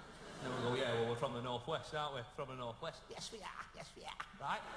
And 0.45 0.55
we 0.55 0.71
go, 0.71 0.75
yeah, 0.75 0.93
well, 0.99 1.11
we're 1.11 1.17
from 1.17 1.35
the 1.35 1.43
northwest, 1.43 1.95
aren't 1.95 2.15
we? 2.15 2.21
From 2.37 2.49
the 2.49 2.61
northwest. 2.61 3.03
Yes, 3.11 3.31
we 3.33 3.39
are. 3.39 3.65
Yes, 3.77 3.87
we 3.97 4.03
are. 4.03 4.49
Right? 4.49 4.61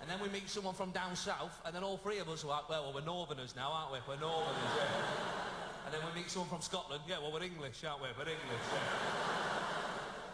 And 0.00 0.08
then 0.08 0.24
we 0.24 0.32
meet 0.32 0.48
someone 0.48 0.72
from 0.72 0.90
down 0.92 1.14
south, 1.16 1.60
and 1.66 1.74
then 1.76 1.84
all 1.84 1.98
three 1.98 2.18
of 2.18 2.30
us 2.30 2.42
are 2.42 2.48
like, 2.48 2.68
well, 2.70 2.84
well, 2.84 2.94
we're 2.94 3.04
northerners 3.04 3.54
now, 3.54 3.68
aren't 3.68 3.92
we? 3.92 3.98
We're 4.08 4.20
northerners, 4.20 4.72
yeah. 4.76 5.84
And 5.84 5.92
then 5.92 6.00
we 6.00 6.20
meet 6.20 6.30
someone 6.30 6.48
from 6.48 6.62
Scotland, 6.62 7.02
yeah, 7.06 7.18
well, 7.20 7.30
we're 7.30 7.42
English, 7.42 7.84
aren't 7.84 8.00
we? 8.00 8.08
We're 8.16 8.32
English, 8.32 8.64
yeah. 8.72 8.80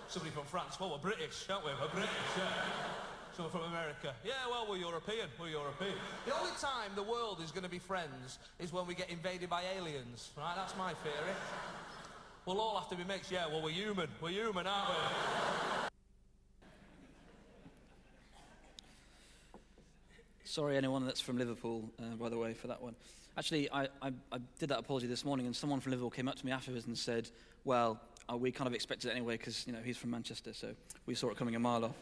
Somebody 0.06 0.30
from 0.30 0.44
France, 0.44 0.78
well, 0.78 0.90
we're 0.90 1.02
British, 1.02 1.50
aren't 1.50 1.64
we? 1.64 1.72
We're 1.80 1.90
British, 1.90 2.30
yeah. 2.38 3.34
Someone 3.34 3.50
from 3.50 3.62
America, 3.66 4.14
yeah, 4.22 4.46
well, 4.48 4.66
we're 4.70 4.76
European, 4.78 5.26
we're 5.40 5.48
European. 5.48 5.98
The 6.26 6.38
only 6.38 6.54
time 6.60 6.94
the 6.94 7.02
world 7.02 7.40
is 7.42 7.50
going 7.50 7.64
to 7.64 7.72
be 7.72 7.80
friends 7.80 8.38
is 8.60 8.72
when 8.72 8.86
we 8.86 8.94
get 8.94 9.10
invaded 9.10 9.50
by 9.50 9.64
aliens, 9.76 10.30
right? 10.38 10.54
That's 10.54 10.76
my 10.78 10.94
theory. 11.02 11.34
We'll 12.46 12.60
all 12.60 12.78
have 12.78 12.90
to 12.90 12.96
be 12.96 13.04
mixed. 13.04 13.32
yeah, 13.32 13.46
well, 13.46 13.62
we're 13.62 13.70
human, 13.70 14.06
we're 14.20 14.28
human, 14.28 14.66
aren't 14.66 14.90
we? 14.90 14.94
Sorry, 20.44 20.76
anyone 20.76 21.06
that's 21.06 21.22
from 21.22 21.38
Liverpool, 21.38 21.90
uh, 21.98 22.16
by 22.16 22.28
the 22.28 22.36
way, 22.36 22.52
for 22.52 22.66
that 22.66 22.82
one. 22.82 22.94
Actually, 23.38 23.70
I, 23.72 23.84
I, 24.02 24.12
I, 24.30 24.38
did 24.58 24.68
that 24.68 24.78
apology 24.78 25.06
this 25.06 25.24
morning, 25.24 25.46
and 25.46 25.56
someone 25.56 25.80
from 25.80 25.92
Liverpool 25.92 26.10
came 26.10 26.28
up 26.28 26.34
to 26.36 26.44
me 26.44 26.52
afterwards 26.52 26.86
and 26.86 26.96
said, 26.96 27.30
"Well, 27.64 27.98
uh, 28.30 28.36
we 28.36 28.52
kind 28.52 28.68
of 28.68 28.74
expected 28.74 29.08
it 29.08 29.12
anyway 29.12 29.38
because 29.38 29.66
you 29.66 29.72
know 29.72 29.80
he's 29.82 29.96
from 29.96 30.10
Manchester, 30.10 30.52
so 30.52 30.74
we 31.06 31.14
saw 31.14 31.30
it 31.30 31.38
coming 31.38 31.56
a 31.56 31.58
mile 31.58 31.86
off." 31.86 31.96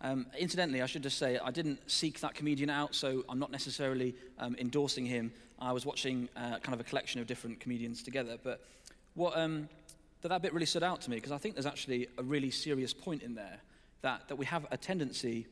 Um, 0.00 0.26
incidentally, 0.38 0.82
I 0.82 0.86
should 0.86 1.02
just 1.02 1.18
say 1.18 1.38
I 1.38 1.50
didn't 1.50 1.90
seek 1.90 2.20
that 2.20 2.36
comedian 2.36 2.70
out, 2.70 2.94
so 2.94 3.24
I'm 3.28 3.40
not 3.40 3.50
necessarily 3.50 4.14
um, 4.38 4.54
endorsing 4.60 5.04
him. 5.04 5.32
I 5.60 5.72
was 5.72 5.84
watching 5.84 6.28
uh, 6.36 6.58
kind 6.58 6.74
of 6.74 6.80
a 6.80 6.84
collection 6.84 7.20
of 7.20 7.26
different 7.26 7.60
comedians 7.60 8.02
together, 8.02 8.36
but 8.42 8.60
what 9.14 9.36
um, 9.36 9.68
that, 10.22 10.28
that 10.28 10.42
bit 10.42 10.52
really 10.52 10.66
stood 10.66 10.82
out 10.82 11.00
to 11.02 11.10
me 11.10 11.16
because 11.16 11.32
I 11.32 11.38
think 11.38 11.54
there's 11.54 11.66
actually 11.66 12.08
a 12.16 12.22
really 12.22 12.50
serious 12.50 12.92
point 12.92 13.22
in 13.22 13.34
there 13.34 13.58
that 14.02 14.28
that 14.28 14.36
we 14.36 14.46
have 14.46 14.66
a 14.70 14.76
tendency 14.76 15.46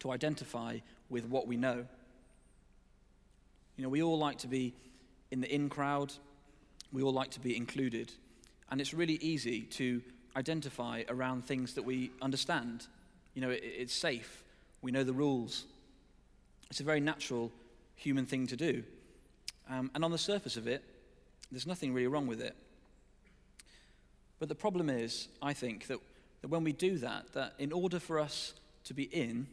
to 0.00 0.10
identify 0.10 0.78
with 1.08 1.26
what 1.26 1.46
we 1.46 1.56
know. 1.56 1.86
You 3.76 3.84
know, 3.84 3.88
we 3.88 4.02
all 4.02 4.18
like 4.18 4.38
to 4.38 4.46
be 4.46 4.74
in 5.30 5.40
the 5.40 5.52
in 5.52 5.68
crowd, 5.68 6.12
we 6.92 7.02
all 7.02 7.12
like 7.12 7.30
to 7.30 7.40
be 7.40 7.56
included, 7.56 8.12
and 8.70 8.80
it's 8.80 8.92
really 8.92 9.18
easy 9.22 9.62
to 9.62 10.02
identify 10.36 11.02
around 11.08 11.46
things 11.46 11.74
that 11.74 11.82
we 11.82 12.10
understand. 12.20 12.86
You 13.34 13.42
know, 13.42 13.50
it, 13.50 13.62
it's 13.62 13.94
safe, 13.94 14.44
we 14.82 14.90
know 14.90 15.04
the 15.04 15.12
rules. 15.12 15.64
It's 16.70 16.80
a 16.80 16.84
very 16.84 17.00
natural 17.00 17.50
human 17.96 18.26
thing 18.26 18.46
to 18.48 18.56
do. 18.56 18.84
Um, 19.68 19.90
and 19.94 20.04
on 20.04 20.10
the 20.10 20.18
surface 20.18 20.56
of 20.56 20.66
it, 20.66 20.82
there's 21.50 21.66
nothing 21.66 21.92
really 21.92 22.06
wrong 22.06 22.26
with 22.26 22.40
it. 22.40 22.56
But 24.38 24.48
the 24.48 24.54
problem 24.54 24.88
is, 24.88 25.28
I 25.42 25.52
think, 25.52 25.86
that, 25.88 25.98
that 26.40 26.48
when 26.48 26.64
we 26.64 26.72
do 26.72 26.98
that, 26.98 27.32
that 27.34 27.54
in 27.58 27.72
order 27.72 28.00
for 28.00 28.18
us 28.18 28.54
to 28.84 28.94
be 28.94 29.04
in, 29.04 29.46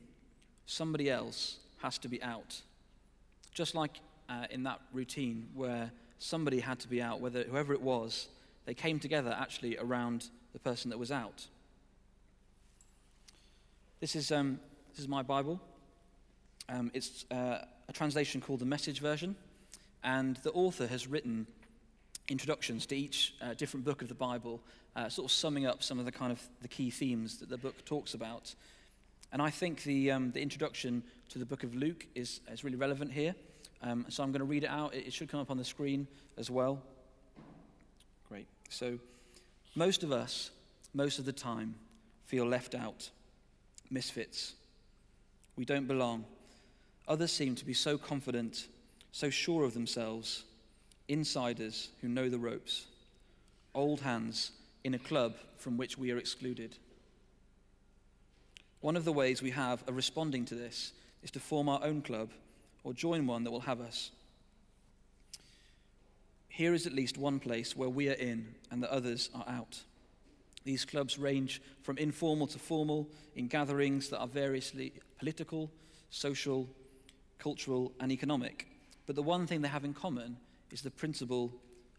somebody 0.66 1.10
else 1.10 1.58
has 1.82 1.98
to 2.00 2.08
be 2.08 2.22
out. 2.24 2.62
Just 3.54 3.76
like 3.76 4.00
uh, 4.30 4.46
in 4.50 4.64
that 4.64 4.80
routine 4.94 5.50
where 5.54 5.92
somebody 6.20 6.60
had 6.60 6.80
to 6.80 6.88
be 6.88 7.02
out, 7.02 7.20
whether 7.20 7.44
whoever 7.44 7.74
it 7.74 7.82
was, 7.82 8.28
they 8.66 8.74
came 8.74 9.00
together 9.00 9.36
actually 9.38 9.78
around 9.78 10.30
the 10.54 10.60
person 10.60 10.90
that 10.90 10.98
was 10.98 11.12
out. 11.12 11.48
This 14.00 14.16
is, 14.16 14.32
um, 14.32 14.60
this 14.92 15.00
is 15.00 15.08
my 15.08 15.24
Bible. 15.24 15.60
Um, 16.70 16.92
it's 16.94 17.26
uh, 17.32 17.60
a 17.88 17.94
translation 17.94 18.42
called 18.42 18.60
the 18.60 18.66
Message 18.66 19.00
Version, 19.00 19.36
and 20.04 20.38
the 20.38 20.52
author 20.52 20.88
has 20.88 21.08
written 21.08 21.48
introductions 22.30 22.86
to 22.88 22.96
each 22.96 23.36
uh, 23.42 23.54
different 23.54 23.86
book 23.86 24.02
of 24.02 24.08
the 24.08 24.16
Bible, 24.16 24.62
uh, 24.96 25.10
sort 25.10 25.26
of 25.26 25.32
summing 25.32 25.66
up 25.66 25.84
some 25.84 26.00
of 26.00 26.06
the 26.06 26.12
kind 26.12 26.32
of 26.32 26.42
the 26.62 26.68
key 26.68 26.90
themes 26.90 27.38
that 27.40 27.50
the 27.50 27.58
book 27.58 27.86
talks 27.86 28.14
about. 28.14 28.54
And 29.32 29.42
I 29.42 29.50
think 29.50 29.84
the, 29.84 30.12
um, 30.12 30.32
the 30.32 30.42
introduction 30.42 31.04
to 31.30 31.40
the 31.40 31.46
book 31.46 31.64
of 31.64 31.76
Luke 31.76 32.08
is, 32.16 32.42
is 32.52 32.64
really 32.64 32.78
relevant 32.78 33.12
here. 33.12 33.36
Um, 33.82 34.06
so 34.10 34.24
I'm 34.24 34.32
going 34.32 34.40
to 34.40 34.46
read 34.46 34.64
it 34.64 34.70
out. 34.70 34.94
It, 34.94 35.08
it 35.08 35.14
should 35.14 35.30
come 35.30 35.40
up 35.40 35.52
on 35.52 35.58
the 35.58 35.66
screen 35.66 36.08
as 36.38 36.50
well. 36.50 36.82
Great. 38.28 38.48
So, 38.70 38.98
most 39.76 40.04
of 40.04 40.12
us, 40.12 40.52
most 40.94 41.20
of 41.20 41.26
the 41.26 41.34
time, 41.34 41.76
feel 42.26 42.46
left 42.46 42.74
out, 42.74 43.10
misfits. 43.90 44.54
We 45.56 45.66
don't 45.66 45.88
belong. 45.88 46.26
Others 47.08 47.32
seem 47.32 47.56
to 47.56 47.66
be 47.66 47.74
so 47.74 47.98
confident, 47.98 48.68
so 49.18 49.32
sure 49.32 49.64
of 49.64 49.74
themselves, 49.74 50.44
insiders 51.08 51.90
who 52.02 52.08
know 52.08 52.30
the 52.30 52.38
ropes, 52.38 52.86
old 53.74 54.00
hands 54.02 54.52
in 54.84 54.94
a 54.94 55.00
club 55.00 55.34
from 55.58 55.76
which 55.76 55.98
we 55.98 56.12
are 56.12 56.20
excluded. 56.20 56.78
One 58.80 58.96
of 58.96 59.06
the 59.06 59.12
ways 59.12 59.42
we 59.42 59.50
have 59.50 59.82
of 59.88 59.96
responding 59.96 60.46
to 60.46 60.54
this 60.54 60.92
is 61.24 61.32
to 61.32 61.40
form 61.40 61.68
our 61.68 61.84
own 61.84 62.04
club 62.04 62.30
or 62.84 62.94
join 62.94 63.26
one 63.26 63.44
that 63.44 63.50
will 63.50 63.62
have 63.62 63.82
us. 63.82 64.12
Here 66.48 66.76
is 66.76 66.86
at 66.86 66.94
least 66.94 67.18
one 67.18 67.40
place 67.40 67.76
where 67.76 67.90
we 67.90 68.10
are 68.10 68.20
in 68.20 68.54
and 68.70 68.84
the 68.84 68.94
others 68.94 69.32
are 69.34 69.46
out. 69.48 69.80
These 70.64 70.86
clubs 70.86 71.18
range 71.18 71.60
from 71.82 71.98
informal 71.98 72.46
to 72.46 72.60
formal 72.60 73.10
in 73.36 73.48
gatherings 73.48 74.10
that 74.10 74.20
are 74.20 74.28
variously 74.28 74.94
political, 75.18 75.72
social, 76.12 76.70
cultural, 77.40 77.94
and 78.00 78.12
economic. 78.12 78.68
But 79.08 79.16
the 79.16 79.24
one 79.24 79.48
thing 79.48 79.62
they 79.62 79.70
have 79.70 79.86
in 79.86 79.94
common 79.94 80.38
is 80.70 80.82
the 80.82 80.92
principle 80.92 81.52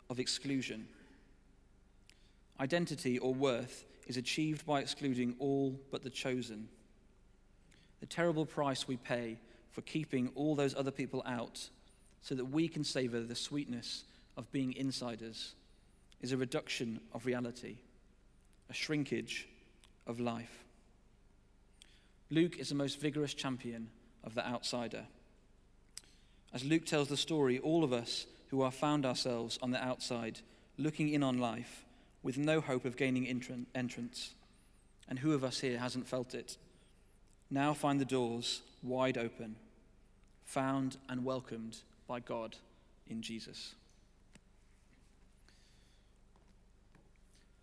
of 0.08 0.20
exclusion. 0.20 0.86
Identity 2.60 3.18
or 3.18 3.34
worth 3.34 3.84
is 4.06 4.16
achieved 4.16 4.64
by 4.64 4.80
excluding 4.80 5.34
all 5.38 5.80
but 5.90 6.04
the 6.04 6.10
chosen. 6.10 6.68
The 8.00 8.06
terrible 8.06 8.46
price 8.46 8.86
we 8.86 8.96
pay 8.96 9.38
for 9.72 9.80
keeping 9.82 10.30
all 10.34 10.54
those 10.54 10.74
other 10.74 10.90
people 10.90 11.22
out 11.26 11.68
so 12.20 12.34
that 12.34 12.44
we 12.44 12.68
can 12.68 12.84
savor 12.84 13.20
the 13.20 13.34
sweetness 13.34 14.04
of 14.36 14.50
being 14.52 14.74
insiders 14.74 15.54
is 16.20 16.32
a 16.32 16.36
reduction 16.36 17.00
of 17.14 17.26
reality, 17.26 17.76
a 18.68 18.74
shrinkage 18.74 19.48
of 20.06 20.20
life. 20.20 20.64
Luke 22.30 22.58
is 22.58 22.68
the 22.68 22.74
most 22.74 23.00
vigorous 23.00 23.34
champion 23.34 23.88
of 24.24 24.34
the 24.34 24.46
outsider. 24.46 25.06
As 26.52 26.64
Luke 26.64 26.86
tells 26.86 27.08
the 27.08 27.16
story, 27.16 27.58
all 27.58 27.84
of 27.84 27.92
us 27.92 28.26
who 28.48 28.62
are 28.62 28.70
found 28.70 29.04
ourselves 29.04 29.58
on 29.62 29.70
the 29.70 29.82
outside, 29.82 30.40
looking 30.78 31.10
in 31.10 31.22
on 31.22 31.38
life, 31.38 31.84
with 32.22 32.38
no 32.38 32.60
hope 32.60 32.84
of 32.84 32.96
gaining 32.96 33.26
entrance. 33.74 34.30
And 35.08 35.18
who 35.18 35.32
of 35.32 35.44
us 35.44 35.60
here 35.60 35.78
hasn't 35.78 36.08
felt 36.08 36.34
it? 36.34 36.56
Now 37.50 37.74
find 37.74 38.00
the 38.00 38.04
doors 38.04 38.62
wide 38.82 39.18
open, 39.18 39.56
found 40.44 40.96
and 41.08 41.24
welcomed 41.24 41.78
by 42.06 42.20
God 42.20 42.56
in 43.08 43.22
Jesus. 43.22 43.74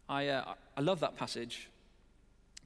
I, 0.08 0.28
uh, 0.28 0.54
I 0.78 0.82
love 0.82 1.00
that 1.00 1.18
passage, 1.18 1.68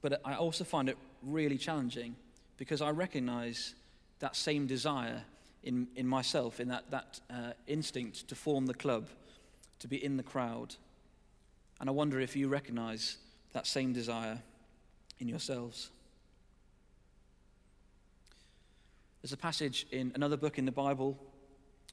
but 0.02 0.22
I 0.26 0.36
also 0.36 0.64
find 0.64 0.90
it 0.90 0.98
really 1.24 1.58
challenging 1.58 2.16
because 2.58 2.82
I 2.82 2.90
recognize 2.90 3.76
that 4.20 4.36
same 4.36 4.68
desire 4.68 5.24
in, 5.63 5.88
in 5.96 6.08
myself, 6.08 6.60
in 6.60 6.68
that, 6.70 6.89
that 6.92 7.20
uh, 7.30 7.51
instinct 7.68 8.28
to 8.28 8.36
form 8.36 8.66
the 8.66 8.74
club, 8.74 9.10
to 9.80 9.88
be 9.88 10.04
in 10.04 10.18
the 10.18 10.24
crowd. 10.24 10.75
And 11.80 11.89
I 11.89 11.94
wonder 11.94 12.20
if 12.20 12.36
you 12.36 12.48
recognize 12.48 13.18
that 13.54 13.68
same 13.68 13.94
desire 13.94 14.39
in 15.20 15.28
yourselves. 15.28 15.89
There's 19.22 19.34
a 19.34 19.38
passage 19.38 19.86
in 19.92 20.12
another 20.16 20.38
book 20.38 20.58
in 20.58 20.66
the 20.66 20.72
Bible. 20.72 21.18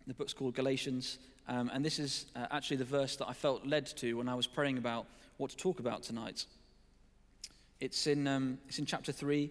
The 0.06 0.14
book's 0.14 0.32
called 0.32 0.54
Galatians. 0.54 1.18
Um, 1.48 1.70
and 1.72 1.84
this 1.84 1.98
is 1.98 2.26
uh, 2.36 2.46
actually 2.50 2.76
the 2.76 2.84
verse 2.84 3.16
that 3.16 3.28
I 3.28 3.32
felt 3.32 3.66
led 3.66 3.86
to 3.98 4.14
when 4.14 4.28
I 4.28 4.34
was 4.34 4.46
praying 4.46 4.78
about 4.78 5.06
what 5.36 5.50
to 5.50 5.56
talk 5.56 5.80
about 5.80 6.02
tonight. 6.02 6.46
It's 7.80 8.06
in, 8.06 8.26
um, 8.26 8.58
it's 8.68 8.78
in 8.78 8.86
chapter 8.86 9.12
3, 9.12 9.50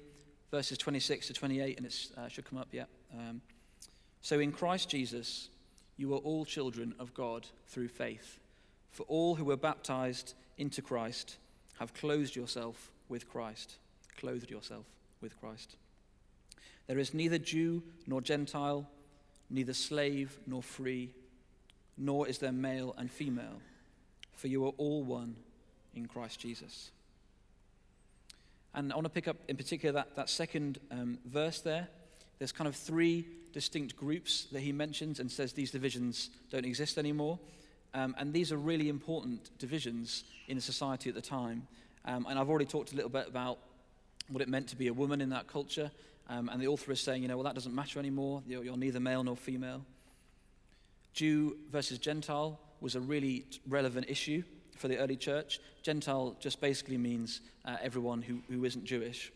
verses 0.51 0.77
26 0.77 1.27
to 1.27 1.33
28, 1.33 1.77
and 1.77 1.85
it 1.85 2.07
uh, 2.17 2.27
should 2.27 2.45
come 2.45 2.57
up, 2.57 2.69
yeah. 2.71 2.85
Um, 3.13 3.41
so 4.25 4.39
in 4.39 4.51
Christ 4.51 4.89
Jesus, 4.89 5.49
you 5.97 6.11
are 6.15 6.17
all 6.17 6.45
children 6.45 6.95
of 6.97 7.13
God 7.13 7.45
through 7.67 7.89
faith. 7.89 8.39
For 8.89 9.03
all 9.03 9.35
who 9.35 9.45
were 9.45 9.55
baptized 9.55 10.33
into 10.57 10.81
Christ 10.81 11.37
have 11.77 11.93
clothed 11.93 12.35
yourself 12.35 12.89
with 13.07 13.29
Christ. 13.29 13.75
Clothed 14.17 14.49
yourself 14.49 14.87
with 15.21 15.39
Christ. 15.39 15.75
There 16.87 16.97
is 16.97 17.13
neither 17.13 17.37
Jew 17.37 17.83
nor 18.07 18.19
Gentile, 18.19 18.89
neither 19.51 19.75
slave 19.75 20.39
nor 20.47 20.63
free, 20.63 21.11
nor 21.95 22.27
is 22.27 22.39
there 22.39 22.51
male 22.51 22.95
and 22.97 23.11
female, 23.11 23.61
for 24.33 24.47
you 24.47 24.65
are 24.65 24.73
all 24.79 25.03
one 25.03 25.35
in 25.93 26.07
Christ 26.07 26.39
Jesus. 26.39 26.89
And 28.73 28.91
I 28.91 28.95
want 28.95 29.05
to 29.05 29.11
pick 29.11 29.27
up 29.27 29.37
in 29.47 29.55
particular 29.55 29.93
that, 29.93 30.15
that 30.15 30.31
second 30.31 30.79
um, 30.89 31.19
verse 31.27 31.61
there. 31.61 31.89
There's 32.39 32.51
kind 32.51 32.67
of 32.67 32.75
three 32.75 33.27
distinct 33.55 33.95
groups 33.95 34.47
that 34.51 34.59
he 34.59 34.73
mentions 34.73 35.21
and 35.21 35.31
says 35.31 35.53
these 35.53 35.71
divisions 35.71 36.29
don't 36.51 36.65
exist 36.65 36.97
anymore. 36.97 37.39
Um, 37.93 38.13
and 38.19 38.33
these 38.33 38.51
are 38.51 38.57
really 38.57 38.89
important 38.89 39.49
divisions 39.57 40.25
in 40.49 40.59
society 40.59 41.07
at 41.07 41.15
the 41.15 41.21
time. 41.21 41.65
Um, 42.03 42.27
and 42.29 42.37
I've 42.37 42.49
already 42.49 42.65
talked 42.65 42.91
a 42.91 42.95
little 42.97 43.09
bit 43.09 43.29
about 43.29 43.59
what 44.27 44.41
it 44.41 44.49
meant 44.49 44.67
to 44.67 44.75
be 44.75 44.87
a 44.87 44.93
woman 44.93 45.21
in 45.21 45.29
that 45.29 45.47
culture. 45.47 45.89
Um, 46.27 46.49
and 46.49 46.61
the 46.61 46.67
author 46.67 46.91
is 46.91 46.99
saying, 46.99 47.21
you 47.21 47.29
know, 47.29 47.37
well, 47.37 47.45
that 47.45 47.55
doesn't 47.55 47.73
matter 47.73 47.97
anymore. 47.97 48.43
You're, 48.45 48.65
you're 48.65 48.75
neither 48.75 48.99
male 48.99 49.23
nor 49.23 49.37
female. 49.37 49.85
Jew 51.13 51.55
versus 51.71 51.97
Gentile 51.97 52.59
was 52.81 52.95
a 52.95 52.99
really 52.99 53.45
relevant 53.69 54.07
issue 54.09 54.43
for 54.75 54.89
the 54.89 54.97
early 54.97 55.15
church. 55.15 55.61
Gentile 55.81 56.35
just 56.41 56.59
basically 56.59 56.97
means 56.97 57.39
uh, 57.63 57.77
everyone 57.81 58.21
who, 58.21 58.41
who 58.49 58.65
isn't 58.65 58.83
Jewish. 58.83 59.31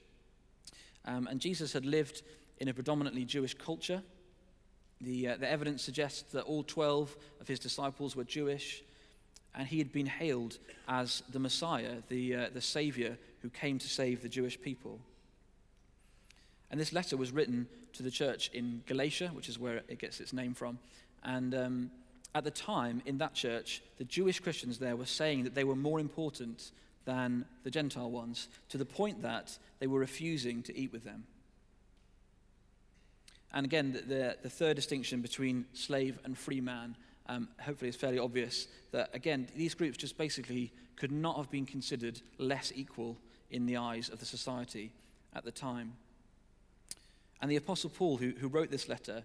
Um, 1.06 1.28
and 1.28 1.40
Jesus 1.40 1.72
had 1.72 1.86
lived 1.86 2.22
in 2.60 2.68
a 2.68 2.74
predominantly 2.74 3.26
Jewish 3.26 3.54
culture. 3.54 4.02
The, 5.02 5.30
uh, 5.30 5.38
the 5.38 5.50
evidence 5.50 5.82
suggests 5.82 6.32
that 6.34 6.44
all 6.44 6.64
12 6.64 7.16
of 7.40 7.48
his 7.48 7.60
disciples 7.60 8.16
were 8.16 8.26
Jewish, 8.26 8.84
and 9.56 9.68
he 9.68 9.78
had 9.78 9.92
been 9.92 10.06
hailed 10.06 10.58
as 10.88 11.24
the 11.32 11.40
Messiah, 11.40 11.98
the, 12.10 12.36
uh, 12.36 12.50
the 12.54 12.62
Savior 12.62 13.18
who 13.42 13.50
came 13.50 13.80
to 13.80 13.88
save 13.88 14.22
the 14.22 14.30
Jewish 14.30 14.60
people. 14.62 15.00
And 16.70 16.80
this 16.80 16.94
letter 16.94 17.18
was 17.18 17.32
written 17.32 17.68
to 17.94 18.04
the 18.04 18.12
church 18.12 18.50
in 18.54 18.84
Galatia, 18.86 19.30
which 19.34 19.50
is 19.50 19.58
where 19.58 19.82
it 19.88 20.00
gets 20.00 20.20
its 20.20 20.34
name 20.34 20.54
from. 20.54 20.78
And 21.24 21.56
um, 21.56 21.92
at 22.36 22.44
the 22.44 22.52
time, 22.52 23.02
in 23.06 23.18
that 23.20 23.34
church, 23.34 23.82
the 23.98 24.04
Jewish 24.04 24.40
Christians 24.40 24.78
there 24.78 24.96
were 24.96 25.06
saying 25.06 25.46
that 25.46 25.56
they 25.56 25.64
were 25.64 25.76
more 25.76 26.00
important 26.00 26.72
than 27.06 27.46
the 27.64 27.72
Gentile 27.72 28.12
ones, 28.12 28.50
to 28.70 28.78
the 28.78 28.86
point 28.86 29.24
that 29.24 29.58
they 29.80 29.88
were 29.88 30.00
refusing 30.00 30.62
to 30.64 30.78
eat 30.78 30.92
with 30.92 31.04
them. 31.04 31.24
And 33.54 33.66
again, 33.66 33.94
the, 33.94 34.02
the, 34.02 34.38
the 34.44 34.50
third 34.50 34.76
distinction 34.76 35.22
between 35.22 35.66
slave 35.74 36.20
and 36.24 36.38
free 36.38 36.62
man, 36.62 36.96
um, 37.28 37.48
hopefully, 37.60 37.90
is 37.90 37.96
fairly 37.96 38.20
obvious 38.20 38.68
that, 38.92 39.10
again, 39.14 39.48
these 39.56 39.74
groups 39.74 39.98
just 39.98 40.18
basically 40.18 40.72
could 40.96 41.12
not 41.12 41.38
have 41.38 41.50
been 41.50 41.66
considered 41.66 42.22
less 42.38 42.72
equal 42.76 43.18
in 43.50 43.66
the 43.66 43.78
eyes 43.78 44.10
of 44.10 44.20
the 44.20 44.26
society 44.26 44.92
at 45.34 45.44
the 45.44 45.52
time. 45.52 45.94
And 47.42 47.50
the 47.50 47.56
Apostle 47.56 47.90
Paul, 47.90 48.18
who, 48.18 48.34
who 48.40 48.48
wrote 48.48 48.70
this 48.70 48.90
letter, 48.90 49.24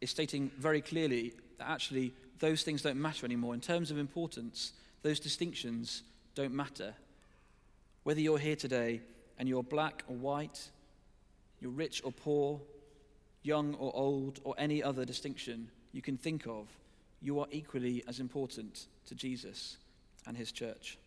is 0.00 0.10
stating 0.10 0.50
very 0.58 0.80
clearly 0.80 1.32
that 1.58 1.68
actually 1.68 2.12
those 2.38 2.62
things 2.62 2.82
don't 2.82 3.00
matter 3.00 3.26
anymore. 3.26 3.54
In 3.54 3.60
terms 3.60 3.90
of 3.90 3.98
importance, 3.98 4.72
those 5.02 5.20
distinctions 5.20 6.02
don't 6.34 6.54
matter. 6.54 6.94
Whether 8.04 8.20
you're 8.20 8.38
here 8.38 8.56
today 8.56 9.00
and 9.38 9.48
you're 9.48 9.62
black 9.62 10.04
or 10.08 10.16
white, 10.16 10.70
you're 11.60 11.70
rich 11.70 12.02
or 12.04 12.12
poor, 12.12 12.60
young 13.42 13.74
or 13.74 13.94
old, 13.94 14.40
or 14.44 14.54
any 14.58 14.82
other 14.82 15.04
distinction 15.04 15.70
you 15.92 16.02
can 16.02 16.16
think 16.16 16.46
of, 16.46 16.68
you 17.22 17.40
are 17.40 17.46
equally 17.50 18.02
as 18.08 18.20
important 18.20 18.86
to 19.06 19.14
Jesus 19.14 19.76
and 20.26 20.36
his 20.36 20.52
church. 20.52 20.98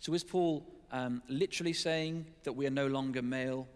So, 0.00 0.12
is 0.12 0.22
Paul 0.22 0.66
um, 0.92 1.22
literally 1.28 1.72
saying 1.72 2.26
that 2.42 2.52
we 2.52 2.66
are 2.66 2.70
no 2.70 2.86
longer 2.86 3.22
male 3.22 3.66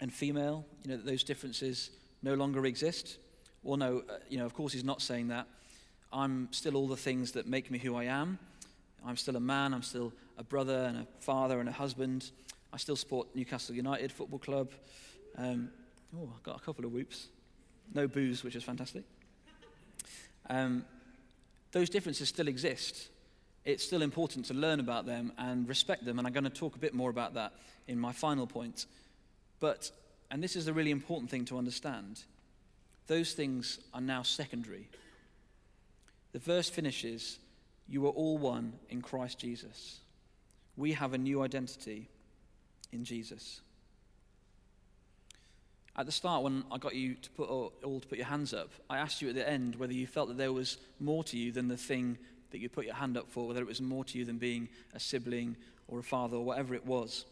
and 0.00 0.12
female? 0.12 0.64
You 0.82 0.90
know, 0.90 0.96
that 0.96 1.06
those 1.06 1.22
differences 1.22 1.90
no 2.22 2.34
longer 2.34 2.66
exist? 2.66 3.18
Well, 3.62 3.76
no, 3.76 4.02
uh, 4.08 4.14
you 4.28 4.38
know, 4.38 4.46
of 4.46 4.54
course, 4.54 4.72
he's 4.72 4.84
not 4.84 5.00
saying 5.00 5.28
that. 5.28 5.46
I'm 6.12 6.48
still 6.50 6.76
all 6.76 6.88
the 6.88 6.96
things 6.96 7.32
that 7.32 7.46
make 7.46 7.70
me 7.70 7.78
who 7.78 7.94
I 7.94 8.04
am. 8.04 8.38
I'm 9.06 9.16
still 9.16 9.36
a 9.36 9.40
man, 9.40 9.72
I'm 9.72 9.82
still 9.82 10.12
a 10.38 10.44
brother 10.44 10.86
and 10.88 10.98
a 10.98 11.06
father 11.20 11.60
and 11.60 11.68
a 11.68 11.72
husband. 11.72 12.30
I 12.72 12.76
still 12.76 12.96
support 12.96 13.34
Newcastle 13.34 13.74
United 13.74 14.12
Football 14.12 14.38
Club. 14.38 14.70
Um, 15.36 15.70
oh, 16.16 16.32
I've 16.34 16.42
got 16.42 16.56
a 16.56 16.60
couple 16.60 16.84
of 16.84 16.92
whoops. 16.92 17.28
No 17.92 18.06
boos, 18.06 18.44
which 18.44 18.54
is 18.54 18.62
fantastic. 18.62 19.02
Um, 20.48 20.84
those 21.72 21.90
differences 21.90 22.28
still 22.28 22.48
exist. 22.48 23.08
It's 23.64 23.84
still 23.84 24.02
important 24.02 24.46
to 24.46 24.54
learn 24.54 24.80
about 24.80 25.06
them 25.06 25.32
and 25.38 25.68
respect 25.68 26.04
them, 26.04 26.18
and 26.18 26.26
I'm 26.26 26.32
going 26.32 26.44
to 26.44 26.50
talk 26.50 26.76
a 26.76 26.78
bit 26.78 26.94
more 26.94 27.10
about 27.10 27.34
that 27.34 27.52
in 27.88 27.98
my 27.98 28.12
final 28.12 28.46
point. 28.46 28.86
But, 29.58 29.90
and 30.30 30.42
this 30.42 30.56
is 30.56 30.66
a 30.68 30.72
really 30.72 30.90
important 30.90 31.30
thing 31.30 31.44
to 31.46 31.58
understand, 31.58 32.22
those 33.06 33.32
things 33.32 33.80
are 33.92 34.00
now 34.00 34.22
secondary. 34.22 34.88
The 36.32 36.38
verse 36.38 36.70
finishes, 36.70 37.38
You 37.88 38.06
are 38.06 38.10
all 38.10 38.38
one 38.38 38.74
in 38.88 39.02
Christ 39.02 39.40
Jesus. 39.40 39.98
We 40.76 40.92
have 40.92 41.12
a 41.12 41.18
new 41.18 41.42
identity 41.42 42.08
in 42.92 43.04
Jesus. 43.04 43.60
At 45.96 46.06
the 46.06 46.12
start, 46.12 46.42
when 46.42 46.64
I 46.70 46.78
got 46.78 46.94
you 46.94 47.14
to 47.14 47.30
put 47.30 47.48
all, 47.48 47.72
to 47.82 48.06
put 48.06 48.18
your 48.18 48.26
hands 48.26 48.54
up, 48.54 48.70
I 48.88 48.98
asked 48.98 49.20
you 49.20 49.28
at 49.28 49.34
the 49.34 49.48
end 49.48 49.76
whether 49.76 49.92
you 49.92 50.06
felt 50.06 50.28
that 50.28 50.38
there 50.38 50.52
was 50.52 50.78
more 50.98 51.24
to 51.24 51.36
you 51.36 51.52
than 51.52 51.68
the 51.68 51.76
thing 51.76 52.16
that 52.52 52.58
you 52.58 52.68
put 52.68 52.86
your 52.86 52.94
hand 52.94 53.16
up 53.16 53.30
for, 53.30 53.48
whether 53.48 53.60
it 53.60 53.66
was 53.66 53.80
more 53.80 54.04
to 54.04 54.18
you 54.18 54.24
than 54.24 54.38
being 54.38 54.68
a 54.94 55.00
sibling 55.00 55.56
or 55.88 55.98
a 55.98 56.02
father 56.02 56.36
or 56.36 56.44
whatever 56.44 56.74
it 56.74 56.86
was. 56.86 57.24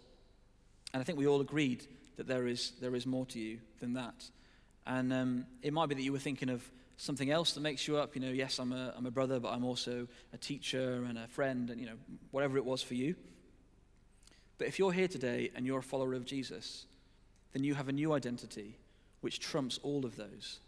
And 0.93 1.01
I 1.01 1.05
think 1.05 1.19
we 1.19 1.27
all 1.27 1.41
agreed 1.41 1.87
that 2.17 2.27
there 2.27 2.47
is, 2.47 2.73
there 2.81 2.95
is 2.95 3.07
more 3.07 3.27
to 3.27 3.39
you 3.39 3.59
than 3.81 3.95
that. 3.95 4.29
And 4.87 5.13
um, 5.13 5.47
it 5.63 5.73
might 5.73 5.89
be 5.89 5.95
that 5.95 6.03
you 6.03 6.13
were 6.13 6.19
thinking 6.19 6.51
of 6.51 6.69
something 6.97 7.31
else 7.31 7.53
that 7.53 7.61
makes 7.61 7.87
you 7.87 7.97
up. 7.97 8.17
You 8.17 8.23
know, 8.23 8.31
yes, 8.31 8.59
I'm 8.59 8.73
a, 8.73 8.93
I'm 8.97 9.07
a 9.07 9.11
brother, 9.11 9.39
but 9.39 9.53
I'm 9.53 9.65
also 9.65 10.09
a 10.33 10.39
teacher 10.39 11.05
and 11.09 11.17
a 11.17 11.29
friend, 11.29 11.71
and, 11.71 11.81
you 11.81 11.87
know, 11.87 11.97
whatever 12.33 12.57
it 12.59 12.65
was 12.65 12.83
for 12.83 12.95
you. 12.95 13.15
But 14.59 14.67
if 14.67 14.79
you're 14.79 14.93
here 14.93 15.09
today 15.09 15.51
and 15.55 15.65
you're 15.65 15.79
a 15.79 15.83
follower 15.83 16.15
of 16.15 16.25
Jesus, 16.25 16.87
then 17.53 17.65
you 17.65 17.75
have 17.75 17.89
a 17.89 17.93
new 17.93 18.13
identity 18.13 18.77
which 19.21 19.41
trumps 19.41 19.79
all 19.83 20.05
of 20.05 20.17
those. 20.17 20.61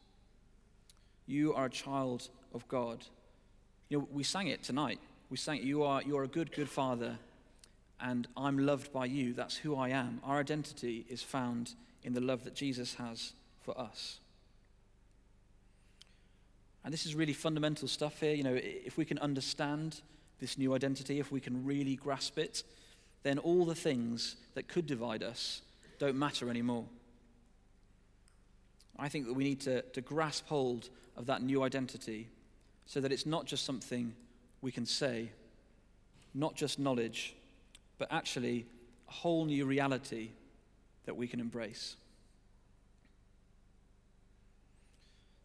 You 1.27 1.55
are 1.55 1.67
a 1.67 1.71
child 1.71 2.29
of 2.55 2.67
God. 2.69 3.05
You 3.89 3.99
know, 3.99 4.09
we 4.13 4.23
sang 4.23 4.49
it 4.49 4.63
tonight. 4.63 5.01
We 5.29 5.37
sang 5.37 5.63
you 5.63 5.83
are, 5.83 6.03
you 6.03 6.17
are 6.17 6.25
a 6.25 6.29
good, 6.29 6.53
good 6.53 6.69
father, 6.69 7.19
and 8.01 8.27
I'm 8.37 8.59
loved 8.59 8.93
by 8.93 9.05
you. 9.05 9.33
That's 9.33 9.57
who 9.57 9.77
I 9.77 9.91
am. 9.91 10.21
Our 10.25 10.41
identity 10.41 11.05
is 11.09 11.23
found 11.23 11.75
in 12.03 12.15
the 12.15 12.21
love 12.21 12.45
that 12.45 12.55
Jesus 12.55 12.95
has 12.95 13.33
for 13.61 13.79
us. 13.79 14.19
And 16.85 16.93
this 16.93 17.07
is 17.07 17.15
really 17.15 17.35
fundamental 17.35 17.87
stuff 17.87 18.21
here. 18.21 18.35
You 18.35 18.43
know, 18.43 18.59
if 18.59 18.97
we 18.97 19.05
can 19.05 19.19
understand 19.19 20.01
this 20.41 20.57
new 20.57 20.75
identity, 20.75 21.21
if 21.21 21.31
we 21.31 21.41
can 21.41 21.65
really 21.65 21.95
grasp 21.95 22.39
it, 22.39 22.63
then 23.23 23.39
all 23.39 23.65
the 23.65 23.75
things 23.75 24.37
that 24.55 24.69
could 24.69 24.87
divide 24.87 25.23
us 25.23 25.63
don't 25.99 26.17
matter 26.17 26.49
anymore. 26.49 26.85
I 28.99 29.09
think 29.09 29.27
that 29.27 29.35
we 29.35 29.45
need 29.45 29.61
to, 29.63 29.83
to 29.83 30.01
grasp 30.01 30.47
hold 30.47 30.89
of 31.17 31.27
that 31.27 31.43
new 31.43 31.63
identity 31.63 32.29
so 32.87 33.01
that 33.01 33.13
it's 33.13 33.27
not 33.27 33.47
just 33.47 33.65
something 33.65 34.15
we 34.63 34.73
can 34.73 34.87
say, 34.87 35.31
not 36.35 36.55
just 36.55 36.79
knowledge, 36.79 37.35
but 37.99 38.09
actually 38.11 38.67
a 39.09 39.13
whole 39.13 39.45
new 39.45 39.65
reality 39.65 40.31
that 41.07 41.17
we 41.17 41.27
can 41.27 41.41
embrace. 41.41 41.97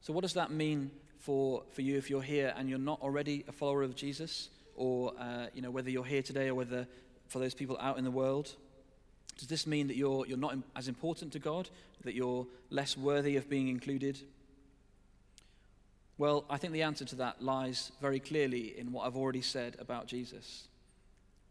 So, 0.02 0.14
what 0.14 0.22
does 0.22 0.34
that 0.34 0.52
mean 0.52 0.92
for, 1.18 1.64
for 1.72 1.82
you 1.82 1.98
if 1.98 2.10
you're 2.10 2.22
here 2.22 2.54
and 2.56 2.70
you're 2.70 2.78
not 2.78 3.02
already 3.02 3.44
a 3.48 3.52
follower 3.52 3.84
of 3.84 3.96
Jesus? 3.96 4.50
Or, 4.76 5.14
uh, 5.18 5.48
you 5.54 5.62
know, 5.62 5.72
whether 5.72 5.90
you're 5.90 6.06
here 6.06 6.22
today 6.22 6.50
or 6.50 6.56
whether 6.56 6.88
for 7.28 7.40
those 7.40 7.54
people 7.54 7.78
out 7.80 7.98
in 7.98 8.04
the 8.04 8.12
world? 8.12 8.56
Does 9.38 9.48
this 9.48 9.68
mean 9.68 9.88
that 9.88 9.98
you're, 9.98 10.26
you're 10.26 10.38
not 10.38 10.56
as 10.76 10.88
important 10.88 11.34
to 11.34 11.40
God, 11.40 11.70
that 12.04 12.16
you're 12.16 12.48
less 12.70 12.98
worthy 12.98 13.36
of 13.36 13.50
being 13.50 13.68
included? 13.68 14.20
Well, 16.18 16.46
I 16.50 16.58
think 16.58 16.72
the 16.72 16.84
answer 16.84 17.04
to 17.06 17.16
that 17.18 17.42
lies 17.44 17.92
very 18.02 18.20
clearly 18.20 18.78
in 18.78 18.92
what 18.92 19.06
I've 19.06 19.18
already 19.18 19.42
said 19.42 19.76
about 19.80 20.08
Jesus. 20.08 20.68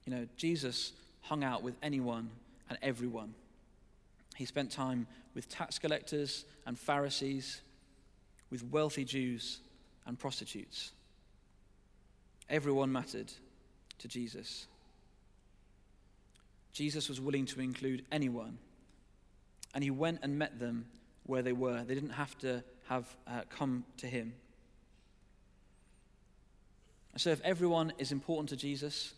You 0.07 0.15
know, 0.15 0.27
Jesus 0.37 0.93
hung 1.21 1.45
out 1.45 1.63
with 1.63 1.75
anyone 1.83 2.31
and 2.71 2.79
everyone. 2.83 3.35
He 4.37 4.47
spent 4.47 4.71
time 4.71 5.07
with 5.35 5.49
tax 5.49 5.79
collectors 5.79 6.45
and 6.67 6.79
Pharisees, 6.79 7.61
with 8.51 8.65
wealthy 8.71 9.05
Jews 9.05 9.61
and 10.07 10.19
prostitutes. 10.19 10.93
Everyone 12.49 12.91
mattered 12.91 13.33
to 13.99 14.09
Jesus. 14.09 14.67
Jesus 16.75 17.09
was 17.09 17.21
willing 17.21 17.47
to 17.47 17.61
include 17.61 18.05
anyone. 18.13 18.59
And 19.75 19.83
he 19.83 19.91
went 19.91 20.19
and 20.23 20.39
met 20.39 20.59
them 20.59 20.87
where 21.23 21.41
they 21.41 21.53
were. 21.53 21.85
They 21.85 21.95
didn't 21.95 22.11
have 22.11 22.37
to 22.39 22.63
have 22.89 23.17
uh, 23.27 23.43
come 23.49 23.85
to 23.99 24.07
him. 24.07 24.35
So, 27.17 27.31
if 27.31 27.41
everyone 27.43 27.93
is 27.99 28.11
important 28.11 28.49
to 28.49 28.57
Jesus, 28.57 29.15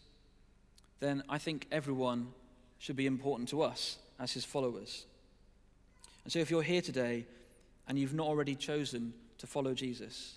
then 1.00 1.22
I 1.30 1.38
think 1.38 1.66
everyone 1.72 2.28
should 2.78 2.96
be 2.96 3.06
important 3.06 3.48
to 3.48 3.62
us 3.62 3.96
as 4.20 4.32
his 4.32 4.44
followers. 4.44 5.06
And 6.24 6.32
so, 6.32 6.38
if 6.40 6.50
you're 6.50 6.62
here 6.62 6.82
today 6.82 7.24
and 7.88 7.98
you've 7.98 8.14
not 8.14 8.26
already 8.26 8.54
chosen 8.54 9.14
to 9.38 9.46
follow 9.46 9.72
Jesus, 9.72 10.36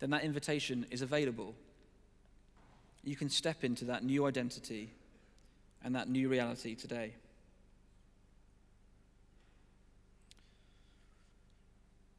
then 0.00 0.10
that 0.10 0.22
invitation 0.22 0.84
is 0.90 1.00
available. 1.00 1.54
You 3.02 3.16
can 3.16 3.30
step 3.30 3.64
into 3.64 3.86
that 3.86 4.04
new 4.04 4.26
identity 4.26 4.90
and 5.84 5.94
that 5.94 6.08
new 6.08 6.28
reality 6.28 6.74
today. 6.74 7.14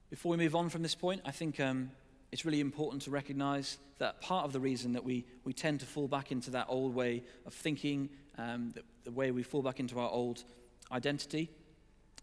Before 0.09 0.31
we 0.31 0.37
move 0.37 0.55
on 0.55 0.69
from 0.69 0.83
this 0.83 0.93
point, 0.93 1.21
I 1.25 1.31
think 1.31 1.59
um, 1.59 1.89
it's 2.31 2.45
really 2.45 2.59
important 2.59 3.01
to 3.03 3.11
recognize 3.11 3.79
that 3.97 4.21
part 4.21 4.45
of 4.45 4.53
the 4.53 4.59
reason 4.59 4.93
that 4.93 5.03
we, 5.03 5.25
we 5.43 5.53
tend 5.53 5.79
to 5.79 5.85
fall 5.85 6.07
back 6.07 6.31
into 6.31 6.51
that 6.51 6.67
old 6.69 6.93
way 6.93 7.23
of 7.45 7.53
thinking, 7.53 8.09
um, 8.37 8.71
the, 8.75 8.83
the 9.05 9.11
way 9.11 9.31
we 9.31 9.43
fall 9.43 9.63
back 9.63 9.79
into 9.79 9.99
our 9.99 10.09
old 10.09 10.43
identity, 10.91 11.49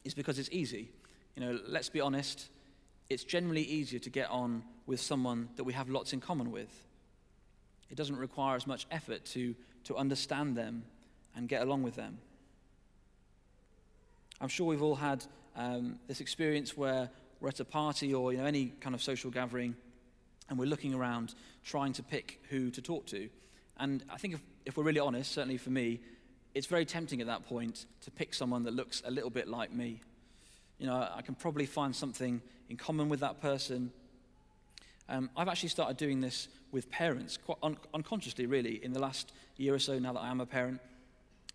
is 0.04 0.14
because 0.14 0.38
it's 0.38 0.48
easy. 0.52 0.90
You 1.34 1.44
know, 1.44 1.58
let's 1.66 1.88
be 1.88 2.00
honest, 2.00 2.48
it's 3.08 3.24
generally 3.24 3.62
easier 3.62 3.98
to 3.98 4.10
get 4.10 4.30
on 4.30 4.62
with 4.86 5.00
someone 5.00 5.48
that 5.56 5.64
we 5.64 5.72
have 5.72 5.88
lots 5.88 6.12
in 6.12 6.20
common 6.20 6.52
with. 6.52 6.70
It 7.90 7.96
doesn't 7.96 8.16
require 8.16 8.54
as 8.54 8.66
much 8.68 8.86
effort 8.90 9.24
to, 9.26 9.54
to 9.84 9.96
understand 9.96 10.56
them 10.56 10.84
and 11.34 11.48
get 11.48 11.62
along 11.62 11.82
with 11.82 11.94
them. 11.96 12.18
I'm 14.40 14.48
sure 14.48 14.66
we've 14.66 14.82
all 14.82 14.94
had 14.94 15.24
um, 15.56 15.98
this 16.08 16.20
experience 16.20 16.76
where 16.76 17.10
we're 17.40 17.48
at 17.48 17.60
a 17.60 17.64
party 17.64 18.14
or 18.14 18.32
you 18.32 18.38
know, 18.38 18.46
any 18.46 18.72
kind 18.80 18.94
of 18.94 19.02
social 19.02 19.30
gathering 19.30 19.76
and 20.48 20.58
we're 20.58 20.66
looking 20.66 20.94
around 20.94 21.34
trying 21.64 21.92
to 21.94 22.02
pick 22.02 22.40
who 22.50 22.70
to 22.70 22.82
talk 22.82 23.06
to. 23.06 23.28
And 23.78 24.04
I 24.10 24.16
think 24.16 24.34
if, 24.34 24.40
if 24.66 24.76
we're 24.76 24.84
really 24.84 25.00
honest, 25.00 25.32
certainly 25.32 25.56
for 25.56 25.70
me, 25.70 26.00
it's 26.54 26.66
very 26.66 26.84
tempting 26.84 27.20
at 27.20 27.28
that 27.28 27.46
point 27.46 27.86
to 28.02 28.10
pick 28.10 28.34
someone 28.34 28.64
that 28.64 28.74
looks 28.74 29.02
a 29.04 29.10
little 29.10 29.30
bit 29.30 29.48
like 29.48 29.72
me. 29.72 30.00
You 30.78 30.86
know, 30.86 31.08
I 31.14 31.22
can 31.22 31.34
probably 31.34 31.66
find 31.66 31.94
something 31.94 32.42
in 32.68 32.76
common 32.76 33.08
with 33.08 33.20
that 33.20 33.40
person. 33.40 33.92
Um, 35.08 35.30
I've 35.36 35.48
actually 35.48 35.68
started 35.68 35.96
doing 35.96 36.20
this 36.20 36.48
with 36.72 36.90
parents, 36.90 37.36
quite 37.36 37.58
un- 37.62 37.76
unconsciously, 37.94 38.46
really, 38.46 38.82
in 38.82 38.92
the 38.92 39.00
last 39.00 39.32
year 39.56 39.74
or 39.74 39.78
so 39.78 39.98
now 39.98 40.12
that 40.12 40.20
I 40.20 40.30
am 40.30 40.40
a 40.40 40.46
parent. 40.46 40.80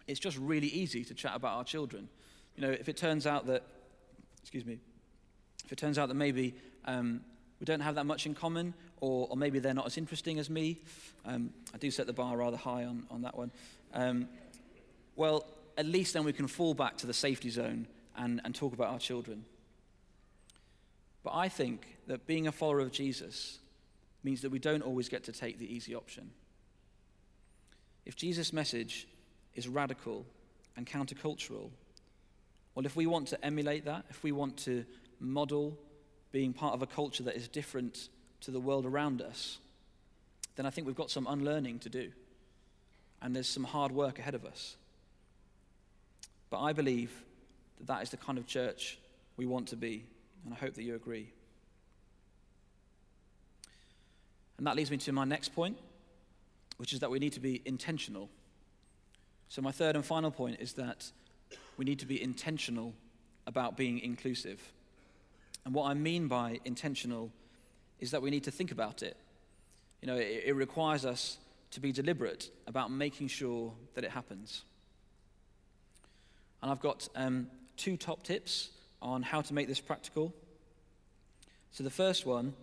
It's 0.07 0.19
just 0.19 0.37
really 0.37 0.67
easy 0.67 1.03
to 1.05 1.13
chat 1.13 1.33
about 1.35 1.57
our 1.57 1.63
children. 1.63 2.09
You 2.55 2.61
know, 2.61 2.71
if 2.71 2.89
it 2.89 2.97
turns 2.97 3.25
out 3.25 3.47
that, 3.47 3.63
excuse 4.41 4.65
me, 4.65 4.79
if 5.65 5.71
it 5.71 5.77
turns 5.77 5.97
out 5.97 6.07
that 6.09 6.15
maybe 6.15 6.55
um, 6.85 7.21
we 7.59 7.65
don't 7.65 7.79
have 7.79 7.95
that 7.95 8.05
much 8.05 8.25
in 8.25 8.35
common, 8.35 8.73
or, 9.01 9.27
or, 9.29 9.37
maybe 9.37 9.59
they're 9.59 9.73
not 9.73 9.85
as 9.85 9.97
interesting 9.97 10.39
as 10.39 10.49
me, 10.49 10.79
um, 11.25 11.51
I 11.73 11.77
do 11.77 11.91
set 11.91 12.07
the 12.07 12.13
bar 12.13 12.37
rather 12.37 12.57
high 12.57 12.85
on, 12.85 13.05
on 13.09 13.23
that 13.23 13.35
one. 13.35 13.51
Um, 13.93 14.27
well, 15.15 15.45
at 15.77 15.85
least 15.85 16.13
then 16.13 16.23
we 16.23 16.33
can 16.33 16.47
fall 16.47 16.73
back 16.73 16.97
to 16.97 17.07
the 17.07 17.13
safety 17.13 17.49
zone 17.49 17.87
and, 18.15 18.41
and 18.45 18.55
talk 18.55 18.73
about 18.73 18.89
our 18.89 18.99
children. 18.99 19.43
But 21.23 21.33
I 21.33 21.49
think 21.49 21.97
that 22.07 22.27
being 22.27 22.47
a 22.47 22.51
follower 22.51 22.79
of 22.79 22.91
Jesus 22.91 23.59
means 24.23 24.41
that 24.41 24.51
we 24.51 24.59
don't 24.59 24.83
always 24.83 25.09
get 25.09 25.23
to 25.25 25.31
take 25.31 25.59
the 25.59 25.73
easy 25.73 25.95
option. 25.95 26.31
If 28.05 28.15
Jesus' 28.15 28.53
message 28.53 29.07
is 29.55 29.67
radical 29.67 30.25
and 30.77 30.85
countercultural, 30.85 31.69
well, 32.75 32.85
if 32.85 32.95
we 32.95 33.07
want 33.07 33.29
to 33.29 33.45
emulate 33.45 33.85
that, 33.85 34.05
if 34.09 34.21
we 34.21 34.31
want 34.31 34.57
to 34.57 34.85
model 35.19 35.77
being 36.31 36.51
part 36.51 36.73
of 36.73 36.81
a 36.81 36.87
culture 36.87 37.23
that 37.23 37.35
is 37.35 37.47
different 37.47 38.09
to 38.41 38.51
the 38.51 38.59
world 38.59 38.85
around 38.85 39.21
us, 39.21 39.57
then 40.57 40.65
I 40.65 40.69
think 40.69 40.85
we've 40.85 40.95
got 40.95 41.09
some 41.09 41.25
unlearning 41.27 41.79
to 41.79 41.89
do. 41.89 42.11
And 43.21 43.33
there's 43.33 43.47
some 43.47 43.63
hard 43.63 43.91
work 43.91 44.19
ahead 44.19 44.35
of 44.35 44.45
us. 44.45 44.75
But 46.49 46.59
I 46.61 46.73
believe 46.73 47.11
that 47.77 47.87
that 47.87 48.03
is 48.03 48.09
the 48.09 48.17
kind 48.17 48.37
of 48.37 48.45
church 48.45 48.97
we 49.37 49.45
want 49.45 49.69
to 49.69 49.77
be, 49.77 50.05
and 50.43 50.53
I 50.53 50.57
hope 50.57 50.75
that 50.75 50.83
you 50.83 50.95
agree. 50.95 51.29
And 54.57 54.67
that 54.67 54.75
leads 54.75 54.91
me 54.91 54.97
to 54.97 55.11
my 55.11 55.25
next 55.25 55.49
point, 55.55 55.77
which 56.77 56.93
is 56.93 56.99
that 56.99 57.09
we 57.09 57.19
need 57.19 57.33
to 57.33 57.39
be 57.39 57.61
intentional. 57.65 58.29
So, 59.49 59.61
my 59.61 59.71
third 59.71 59.95
and 59.95 60.05
final 60.05 60.31
point 60.31 60.59
is 60.59 60.73
that 60.73 61.11
we 61.77 61.85
need 61.85 61.99
to 61.99 62.05
be 62.05 62.21
intentional 62.21 62.93
about 63.47 63.77
being 63.77 63.99
inclusive. 63.99 64.61
And 65.65 65.73
what 65.73 65.89
I 65.89 65.93
mean 65.93 66.27
by 66.27 66.59
intentional 66.65 67.31
is 67.99 68.11
that 68.11 68.21
we 68.21 68.29
need 68.29 68.43
to 68.43 68.51
think 68.51 68.71
about 68.71 69.03
it. 69.03 69.17
You 70.01 70.07
know, 70.07 70.15
it, 70.15 70.43
it 70.45 70.53
requires 70.53 71.05
us 71.05 71.37
to 71.71 71.79
be 71.79 71.91
deliberate 71.91 72.49
about 72.67 72.91
making 72.91 73.27
sure 73.27 73.73
that 73.95 74.03
it 74.03 74.11
happens. 74.11 74.63
And 76.61 76.71
I've 76.71 76.79
got 76.79 77.07
um, 77.15 77.47
two 77.77 77.97
top 77.97 78.23
tips 78.23 78.69
on 79.01 79.21
how 79.21 79.41
to 79.41 79.53
make 79.53 79.67
this 79.67 79.79
practical. 79.79 80.33
So 81.71 81.83
the 81.83 81.89
first 81.89 82.25
one 82.25 82.53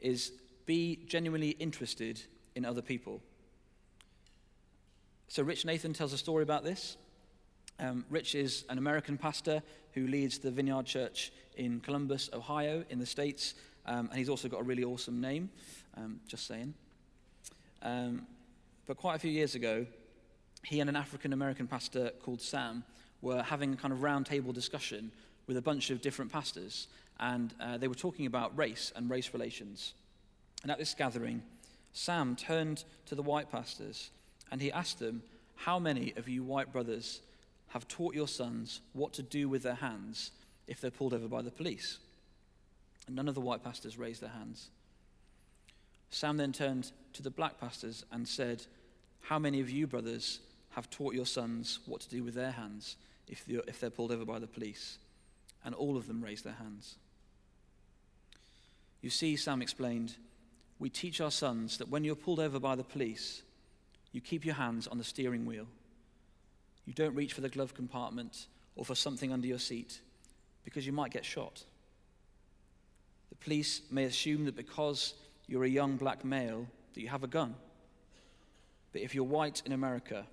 is 0.00 0.32
be 0.66 1.00
genuinely 1.06 1.50
interested 1.50 2.22
in 2.54 2.64
other 2.64 2.82
people. 2.82 3.20
So 5.34 5.42
Rich 5.42 5.64
Nathan 5.64 5.92
tells 5.92 6.12
a 6.12 6.16
story 6.18 6.44
about 6.44 6.62
this. 6.62 6.96
Um, 7.80 8.04
Rich 8.08 8.36
is 8.36 8.64
an 8.68 8.78
American 8.78 9.18
pastor 9.18 9.64
who 9.90 10.06
leads 10.06 10.38
the 10.38 10.52
Vineyard 10.52 10.86
Church 10.86 11.32
in 11.56 11.80
Columbus, 11.80 12.30
Ohio, 12.32 12.84
in 12.88 13.00
the 13.00 13.06
States, 13.06 13.54
um, 13.84 14.08
and 14.10 14.16
he's 14.16 14.28
also 14.28 14.48
got 14.48 14.60
a 14.60 14.62
really 14.62 14.84
awesome 14.84 15.20
name, 15.20 15.50
um, 15.96 16.20
just 16.28 16.46
saying. 16.46 16.72
Um, 17.82 18.28
but 18.86 18.96
quite 18.96 19.16
a 19.16 19.18
few 19.18 19.32
years 19.32 19.56
ago, 19.56 19.86
he 20.62 20.78
and 20.78 20.88
an 20.88 20.94
African 20.94 21.32
American 21.32 21.66
pastor 21.66 22.12
called 22.22 22.40
Sam 22.40 22.84
were 23.20 23.42
having 23.42 23.72
a 23.72 23.76
kind 23.76 23.92
of 23.92 23.98
roundtable 24.02 24.54
discussion 24.54 25.10
with 25.48 25.56
a 25.56 25.62
bunch 25.62 25.90
of 25.90 26.00
different 26.00 26.30
pastors, 26.30 26.86
and 27.18 27.52
uh, 27.60 27.76
they 27.76 27.88
were 27.88 27.96
talking 27.96 28.26
about 28.26 28.56
race 28.56 28.92
and 28.94 29.10
race 29.10 29.32
relations. 29.32 29.94
And 30.62 30.70
at 30.70 30.78
this 30.78 30.94
gathering, 30.94 31.42
Sam 31.92 32.36
turned 32.36 32.84
to 33.06 33.16
the 33.16 33.22
white 33.22 33.50
pastors 33.50 34.12
and 34.50 34.60
he 34.60 34.72
asked 34.72 34.98
them, 34.98 35.22
How 35.56 35.78
many 35.78 36.12
of 36.16 36.28
you 36.28 36.42
white 36.42 36.72
brothers 36.72 37.20
have 37.68 37.88
taught 37.88 38.14
your 38.14 38.28
sons 38.28 38.80
what 38.92 39.12
to 39.14 39.22
do 39.22 39.48
with 39.48 39.62
their 39.62 39.74
hands 39.74 40.30
if 40.66 40.80
they're 40.80 40.90
pulled 40.90 41.14
over 41.14 41.28
by 41.28 41.42
the 41.42 41.50
police? 41.50 41.98
And 43.06 43.16
none 43.16 43.28
of 43.28 43.34
the 43.34 43.40
white 43.40 43.62
pastors 43.62 43.98
raised 43.98 44.22
their 44.22 44.30
hands. 44.30 44.68
Sam 46.10 46.36
then 46.36 46.52
turned 46.52 46.92
to 47.14 47.22
the 47.22 47.30
black 47.30 47.58
pastors 47.60 48.04
and 48.12 48.26
said, 48.26 48.64
How 49.22 49.38
many 49.38 49.60
of 49.60 49.70
you 49.70 49.86
brothers 49.86 50.40
have 50.70 50.90
taught 50.90 51.14
your 51.14 51.26
sons 51.26 51.80
what 51.86 52.00
to 52.02 52.08
do 52.08 52.22
with 52.22 52.34
their 52.34 52.52
hands 52.52 52.96
if 53.26 53.44
they're, 53.44 53.62
if 53.66 53.80
they're 53.80 53.90
pulled 53.90 54.12
over 54.12 54.24
by 54.24 54.38
the 54.38 54.46
police? 54.46 54.98
And 55.64 55.74
all 55.74 55.96
of 55.96 56.06
them 56.06 56.22
raised 56.22 56.44
their 56.44 56.54
hands. 56.54 56.96
You 59.00 59.10
see, 59.10 59.36
Sam 59.36 59.60
explained, 59.60 60.14
we 60.78 60.88
teach 60.88 61.20
our 61.20 61.30
sons 61.30 61.78
that 61.78 61.88
when 61.88 62.04
you're 62.04 62.14
pulled 62.14 62.40
over 62.40 62.58
by 62.58 62.74
the 62.74 62.84
police, 62.84 63.42
you 64.14 64.20
keep 64.20 64.44
your 64.44 64.54
hands 64.54 64.86
on 64.86 64.96
the 64.96 65.04
steering 65.04 65.44
wheel. 65.44 65.66
You 66.86 66.92
don't 66.92 67.16
reach 67.16 67.32
for 67.32 67.40
the 67.40 67.48
glove 67.48 67.74
compartment 67.74 68.46
or 68.76 68.84
for 68.84 68.94
something 68.94 69.32
under 69.32 69.48
your 69.48 69.58
seat 69.58 70.00
because 70.64 70.86
you 70.86 70.92
might 70.92 71.10
get 71.10 71.24
shot. 71.24 71.64
The 73.30 73.34
police 73.34 73.82
may 73.90 74.04
assume 74.04 74.44
that 74.44 74.54
because 74.54 75.14
you're 75.48 75.64
a 75.64 75.68
young 75.68 75.96
black 75.96 76.24
male 76.24 76.68
that 76.94 77.00
you 77.00 77.08
have 77.08 77.24
a 77.24 77.26
gun. 77.26 77.56
But 78.92 79.02
if 79.02 79.16
you're 79.16 79.24
white 79.24 79.62
in 79.66 79.72
America, 79.72 80.24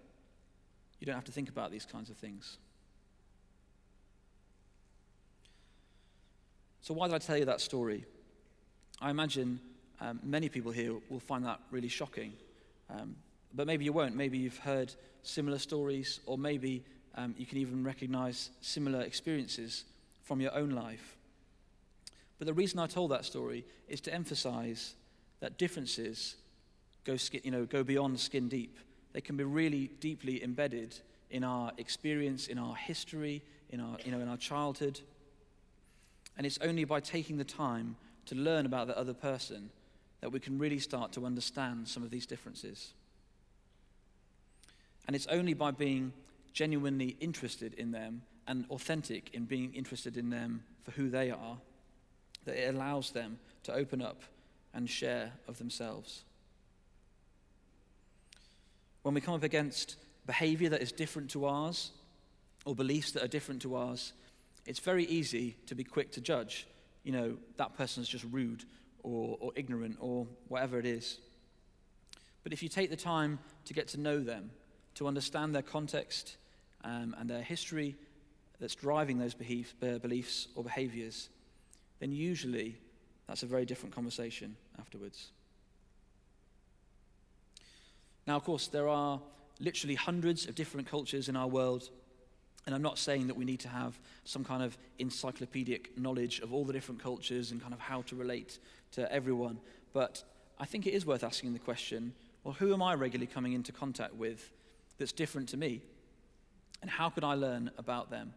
you 0.99 1.07
don't 1.07 1.15
have 1.15 1.25
to 1.25 1.31
think 1.31 1.49
about 1.49 1.71
these 1.71 1.85
kinds 1.85 2.11
of 2.11 2.17
things. 2.17 2.59
So, 6.81 6.93
why 6.93 7.07
did 7.07 7.15
I 7.15 7.19
tell 7.19 7.37
you 7.37 7.45
that 7.45 7.61
story? 7.61 8.05
I 9.01 9.09
imagine 9.09 9.59
um, 9.99 10.19
many 10.21 10.49
people 10.49 10.71
here 10.71 10.93
will 11.09 11.19
find 11.19 11.43
that 11.45 11.59
really 11.71 11.87
shocking. 11.87 12.33
Um, 12.87 13.15
but 13.53 13.67
maybe 13.67 13.85
you 13.85 13.93
won't. 13.93 14.15
Maybe 14.15 14.37
you've 14.37 14.57
heard 14.57 14.93
similar 15.23 15.59
stories, 15.59 16.19
or 16.25 16.37
maybe 16.37 16.83
um, 17.15 17.35
you 17.37 17.45
can 17.45 17.57
even 17.57 17.83
recognize 17.83 18.49
similar 18.61 19.01
experiences 19.01 19.85
from 20.23 20.41
your 20.41 20.53
own 20.55 20.71
life. 20.71 21.17
But 22.39 22.47
the 22.47 22.53
reason 22.53 22.79
I 22.79 22.87
told 22.87 23.11
that 23.11 23.25
story 23.25 23.65
is 23.87 24.01
to 24.01 24.13
emphasize 24.13 24.95
that 25.41 25.57
differences 25.57 26.35
go, 27.03 27.17
skin, 27.17 27.41
you 27.43 27.51
know, 27.51 27.65
go 27.65 27.83
beyond 27.83 28.19
skin 28.19 28.47
deep. 28.47 28.77
They 29.13 29.21
can 29.21 29.37
be 29.37 29.43
really 29.43 29.91
deeply 29.99 30.43
embedded 30.43 30.97
in 31.29 31.43
our 31.43 31.71
experience, 31.77 32.47
in 32.47 32.57
our 32.57 32.75
history, 32.75 33.41
in 33.69 33.79
our, 33.79 33.97
you 34.05 34.11
know, 34.11 34.19
in 34.19 34.27
our 34.27 34.37
childhood. 34.37 34.99
And 36.37 36.45
it's 36.45 36.59
only 36.61 36.83
by 36.85 36.99
taking 36.99 37.37
the 37.37 37.43
time 37.43 37.95
to 38.27 38.35
learn 38.35 38.65
about 38.65 38.87
the 38.87 38.97
other 38.97 39.13
person 39.13 39.69
that 40.21 40.31
we 40.31 40.39
can 40.39 40.57
really 40.57 40.79
start 40.79 41.11
to 41.13 41.25
understand 41.25 41.87
some 41.87 42.03
of 42.03 42.09
these 42.09 42.25
differences. 42.25 42.93
And 45.11 45.15
it's 45.17 45.27
only 45.27 45.53
by 45.53 45.71
being 45.71 46.13
genuinely 46.53 47.17
interested 47.19 47.73
in 47.73 47.91
them 47.91 48.21
and 48.47 48.63
authentic 48.69 49.29
in 49.33 49.43
being 49.43 49.73
interested 49.73 50.15
in 50.15 50.29
them 50.29 50.63
for 50.83 50.91
who 50.91 51.09
they 51.09 51.31
are, 51.31 51.57
that 52.45 52.55
it 52.55 52.73
allows 52.73 53.11
them 53.11 53.37
to 53.63 53.73
open 53.73 54.01
up 54.01 54.21
and 54.73 54.89
share 54.89 55.33
of 55.49 55.57
themselves. 55.57 56.23
When 59.01 59.13
we 59.13 59.19
come 59.19 59.33
up 59.33 59.43
against 59.43 59.97
behavior 60.25 60.69
that 60.69 60.81
is 60.81 60.93
different 60.93 61.29
to 61.31 61.43
ours 61.43 61.91
or 62.63 62.73
beliefs 62.73 63.11
that 63.11 63.21
are 63.21 63.27
different 63.27 63.61
to 63.63 63.75
ours, 63.75 64.13
it's 64.65 64.79
very 64.79 65.03
easy 65.07 65.57
to 65.65 65.75
be 65.75 65.83
quick 65.83 66.13
to 66.13 66.21
judge. 66.21 66.67
You 67.03 67.11
know, 67.11 67.37
that 67.57 67.75
person's 67.75 68.07
just 68.07 68.23
rude 68.31 68.63
or, 69.03 69.37
or 69.41 69.51
ignorant 69.57 69.97
or 69.99 70.25
whatever 70.47 70.79
it 70.79 70.85
is. 70.85 71.17
But 72.43 72.53
if 72.53 72.63
you 72.63 72.69
take 72.69 72.89
the 72.89 72.95
time 72.95 73.39
to 73.65 73.73
get 73.73 73.89
to 73.89 73.99
know 73.99 74.21
them, 74.21 74.51
to 74.95 75.07
understand 75.07 75.55
their 75.55 75.61
context 75.61 76.37
um, 76.83 77.15
and 77.19 77.29
their 77.29 77.41
history 77.41 77.95
that's 78.59 78.75
driving 78.75 79.17
those 79.17 79.33
belief, 79.33 79.73
uh, 79.81 79.97
beliefs 79.97 80.47
or 80.55 80.63
behaviors, 80.63 81.29
then 81.99 82.11
usually 82.11 82.77
that's 83.27 83.43
a 83.43 83.47
very 83.47 83.65
different 83.65 83.93
conversation 83.95 84.55
afterwards. 84.79 85.31
Now, 88.27 88.35
of 88.35 88.43
course, 88.43 88.67
there 88.67 88.87
are 88.87 89.19
literally 89.59 89.95
hundreds 89.95 90.45
of 90.47 90.55
different 90.55 90.87
cultures 90.87 91.29
in 91.29 91.35
our 91.35 91.47
world, 91.47 91.89
and 92.65 92.75
I'm 92.75 92.81
not 92.81 92.99
saying 92.99 93.27
that 93.27 93.35
we 93.35 93.45
need 93.45 93.59
to 93.61 93.67
have 93.67 93.97
some 94.25 94.43
kind 94.43 94.61
of 94.63 94.77
encyclopedic 94.99 95.97
knowledge 95.97 96.39
of 96.39 96.53
all 96.53 96.63
the 96.63 96.73
different 96.73 97.01
cultures 97.01 97.51
and 97.51 97.61
kind 97.61 97.73
of 97.73 97.79
how 97.79 98.03
to 98.03 98.15
relate 98.15 98.59
to 98.93 99.11
everyone, 99.11 99.59
but 99.93 100.23
I 100.59 100.65
think 100.65 100.85
it 100.85 100.93
is 100.93 101.05
worth 101.05 101.23
asking 101.23 101.53
the 101.53 101.59
question 101.59 102.13
well, 102.43 102.55
who 102.55 102.73
am 102.73 102.81
I 102.81 102.95
regularly 102.95 103.31
coming 103.31 103.53
into 103.53 103.71
contact 103.71 104.15
with 104.15 104.51
that's 105.01 105.11
different 105.11 105.49
to 105.49 105.57
me? 105.57 105.81
And 106.81 106.89
how 106.89 107.09
could 107.09 107.23
I 107.23 107.33
learn 107.33 107.71
about 107.77 108.09
them? 108.09 108.33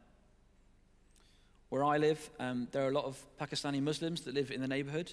Where 1.68 1.84
I 1.84 1.98
live, 1.98 2.30
um, 2.40 2.68
there 2.72 2.84
are 2.84 2.88
a 2.88 2.92
lot 2.92 3.04
of 3.04 3.22
Pakistani 3.40 3.80
Muslims 3.82 4.22
that 4.22 4.34
live 4.34 4.50
in 4.50 4.60
the 4.60 4.68
neighborhood, 4.68 5.12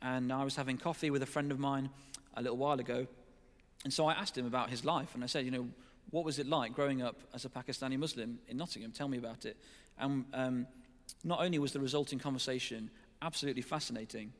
and 0.00 0.32
I 0.32 0.44
was 0.44 0.56
having 0.56 0.78
coffee 0.78 1.10
with 1.10 1.22
a 1.22 1.26
friend 1.26 1.52
of 1.52 1.58
mine 1.58 1.90
a 2.34 2.42
little 2.42 2.56
while 2.56 2.80
ago, 2.80 3.06
and 3.84 3.92
so 3.92 4.06
I 4.06 4.14
asked 4.14 4.38
him 4.38 4.46
about 4.46 4.70
his 4.70 4.84
life, 4.84 5.14
and 5.14 5.24
I 5.24 5.26
said, 5.26 5.44
you 5.44 5.50
know, 5.50 5.68
what 6.10 6.24
was 6.24 6.38
it 6.38 6.46
like 6.46 6.74
growing 6.74 7.02
up 7.02 7.16
as 7.34 7.44
a 7.44 7.48
Pakistani 7.48 7.98
Muslim 7.98 8.38
in 8.48 8.56
Nottingham? 8.56 8.92
Tell 8.92 9.08
me 9.08 9.18
about 9.18 9.44
it. 9.44 9.56
And 9.98 10.24
um, 10.34 10.66
not 11.24 11.40
only 11.40 11.58
was 11.58 11.72
the 11.72 11.80
resulting 11.80 12.18
conversation 12.18 12.90
absolutely 13.22 13.62
fascinating, 13.62 14.32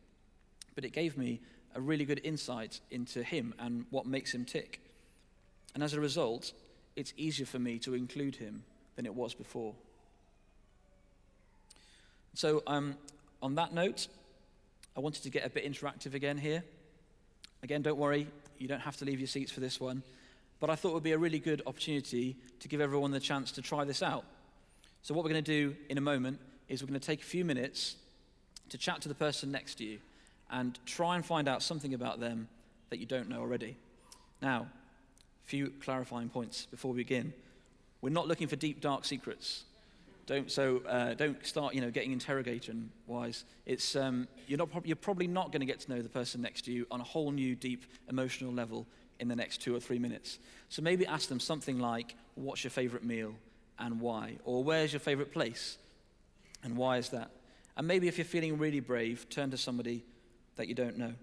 but 0.75 0.85
it 0.85 0.92
gave 0.92 1.16
me 1.16 1.40
a 1.75 1.81
really 1.81 2.05
good 2.05 2.20
insight 2.25 2.81
into 2.90 3.22
him 3.22 3.55
and 3.59 3.87
what 3.90 4.07
makes 4.07 4.33
him 4.35 4.44
tick. 4.44 4.81
And 5.74 5.82
as 5.82 5.94
a 5.94 6.00
result, 6.00 6.52
it's 6.96 7.12
easier 7.16 7.46
for 7.46 7.58
me 7.58 7.78
to 7.80 7.94
include 7.94 8.37
him 8.37 8.64
than 8.96 9.06
it 9.06 9.14
was 9.14 9.35
before. 9.35 9.74
So, 12.35 12.62
um, 12.66 12.96
on 13.42 13.54
that 13.56 13.74
note, 13.74 14.08
I 14.96 15.00
wanted 15.00 15.22
to 15.22 15.30
get 15.30 15.46
a 15.46 15.50
bit 15.50 15.70
interactive 15.70 16.14
again 16.14 16.38
here. 16.38 16.62
Again, 17.62 17.82
don't 17.82 17.98
worry, 17.98 18.26
you 18.58 18.68
don't 18.68 18.80
have 18.80 18.96
to 18.98 19.04
leave 19.04 19.20
your 19.20 19.26
seats 19.26 19.52
for 19.52 19.61
this 19.61 19.80
one. 19.80 20.02
But 20.61 20.70
I 20.70 20.76
thought 20.76 20.90
it 20.90 20.94
would 20.94 21.02
be 21.02 21.12
a 21.12 21.18
really 21.18 21.38
good 21.38 21.62
opportunity 21.66 22.37
to 22.61 22.68
give 22.68 22.80
everyone 22.80 23.11
the 23.11 23.20
chance 23.20 23.52
to 23.52 23.62
try 23.62 23.85
this 23.85 24.02
out. 24.02 24.24
So, 25.02 25.14
what 25.14 25.24
we're 25.24 25.30
going 25.30 25.44
to 25.44 25.70
do 25.70 25.76
in 25.88 25.98
a 25.98 26.02
moment 26.02 26.38
is 26.68 26.82
we're 26.82 26.88
going 26.88 27.00
to 27.00 27.06
take 27.06 27.20
a 27.20 27.24
few 27.24 27.44
minutes 27.44 27.96
to 28.68 28.78
chat 28.78 29.00
to 29.02 29.08
the 29.08 29.14
person 29.14 29.50
next 29.50 29.76
to 29.76 29.85
you 29.85 29.98
and 30.50 30.78
try 30.87 31.16
and 31.16 31.24
find 31.24 31.48
out 31.48 31.62
something 31.62 31.94
about 31.94 32.20
them 32.20 32.48
that 32.90 32.98
you 32.98 33.06
don't 33.06 33.28
know 33.28 33.40
already. 33.40 33.76
Now, 34.40 34.68
few 35.44 35.72
clarifying 35.83 36.28
points 36.28 36.66
before 36.70 36.92
we 36.92 36.98
begin. 36.98 37.33
We're 38.00 38.11
not 38.11 38.28
looking 38.28 38.48
for 38.48 38.57
deep, 38.57 38.81
dark 38.81 39.05
secrets. 39.05 39.64
Don't, 40.26 40.50
so 40.50 40.83
uh, 40.88 41.14
don't 41.14 41.44
start, 41.44 41.74
you 41.74 41.81
know, 41.81 41.90
getting 41.90 42.12
interrogation 42.12 42.90
wise. 43.07 43.44
It's, 43.66 43.96
um, 43.96 44.28
you're, 44.46 44.59
not, 44.59 44.68
you're 44.85 44.96
probably 44.96 45.26
not 45.26 45.50
going 45.50 45.61
to 45.61 45.66
get 45.66 45.81
to 45.81 45.90
know 45.90 46.00
the 46.00 46.09
person 46.09 46.40
next 46.40 46.64
to 46.66 46.72
you 46.72 46.87
on 46.90 47.00
a 47.00 47.05
whole 47.05 47.33
new, 47.33 47.55
deep 47.57 47.85
emotional 48.09 48.52
level 48.52 48.87
in 49.18 49.28
the 49.28 49.37
next 49.37 49.59
two 49.59 49.74
or 49.74 49.81
three 49.81 49.98
minutes. 49.98 50.38
So 50.68 50.81
maybe 50.81 51.07
ask 51.07 51.28
them 51.28 51.40
something 51.40 51.78
like, 51.78 52.14
what's 52.35 52.62
your 52.64 52.70
favorite 52.70 53.05
meal 53.05 53.35
and 53.78 54.00
why? 54.00 54.38
Or 54.44 54.62
where's 54.62 54.92
your 54.92 55.00
favorite 55.00 55.33
place 55.33 55.76
and 56.62 56.76
why 56.76 56.98
is 56.98 57.09
that? 57.11 57.31
And 57.76 57.87
maybe 57.87 58.07
if 58.07 58.18
you're 58.18 58.24
feeling 58.24 58.59
really 58.59 58.81
brave, 58.81 59.28
turn 59.28 59.50
to 59.50 59.57
somebody 59.57 60.05
that 60.57 60.68
you 60.68 60.74
don't 60.74 60.98
know. 60.98 61.14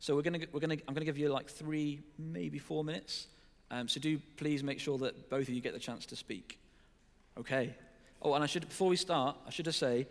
So 0.00 0.16
we're 0.16 0.22
gonna, 0.22 0.40
we're 0.50 0.60
gonna, 0.60 0.76
I'm 0.88 0.94
going 0.94 1.02
to 1.02 1.04
give 1.04 1.18
you 1.18 1.28
like 1.28 1.48
three, 1.48 2.00
maybe 2.18 2.58
four 2.58 2.82
minutes. 2.82 3.26
Um, 3.70 3.86
so 3.86 4.00
do 4.00 4.18
please 4.38 4.64
make 4.64 4.80
sure 4.80 4.96
that 4.98 5.28
both 5.28 5.42
of 5.42 5.50
you 5.50 5.60
get 5.60 5.74
the 5.74 5.78
chance 5.78 6.06
to 6.06 6.16
speak. 6.16 6.58
Okay. 7.38 7.74
Oh, 8.22 8.34
and 8.34 8.42
I 8.42 8.46
should, 8.46 8.66
before 8.66 8.88
we 8.88 8.96
start, 8.96 9.36
I 9.46 9.50
should 9.50 9.66
just 9.66 9.78
say, 9.78 10.06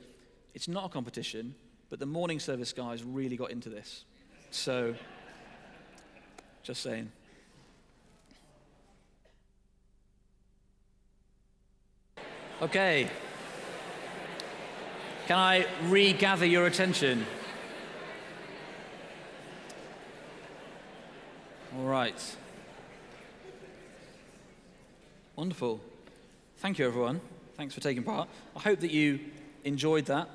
it's 0.53 0.67
not 0.67 0.85
a 0.85 0.89
competition, 0.89 1.55
but 1.89 1.99
the 1.99 2.05
morning 2.05 2.39
service 2.39 2.71
guys 2.71 3.03
really 3.03 3.35
got 3.35 3.49
into 3.49 3.69
this. 3.69 4.05
So, 4.51 4.93
just 6.61 6.81
saying. 6.81 7.11
Okay. 12.61 13.09
Can 15.27 15.37
I 15.37 15.65
regather 15.87 16.45
your 16.45 16.67
attention? 16.67 17.25
All 21.77 21.83
right. 21.83 22.35
Wonderful. 25.35 25.79
Thank 26.57 26.79
you, 26.79 26.87
everyone. 26.87 27.21
Thanks 27.57 27.75
for 27.75 27.79
taking 27.79 28.01
part. 28.01 28.27
I 28.55 28.59
hope 28.59 28.79
that 28.79 28.89
you 28.89 29.19
enjoyed 29.63 30.05
that. 30.05 30.29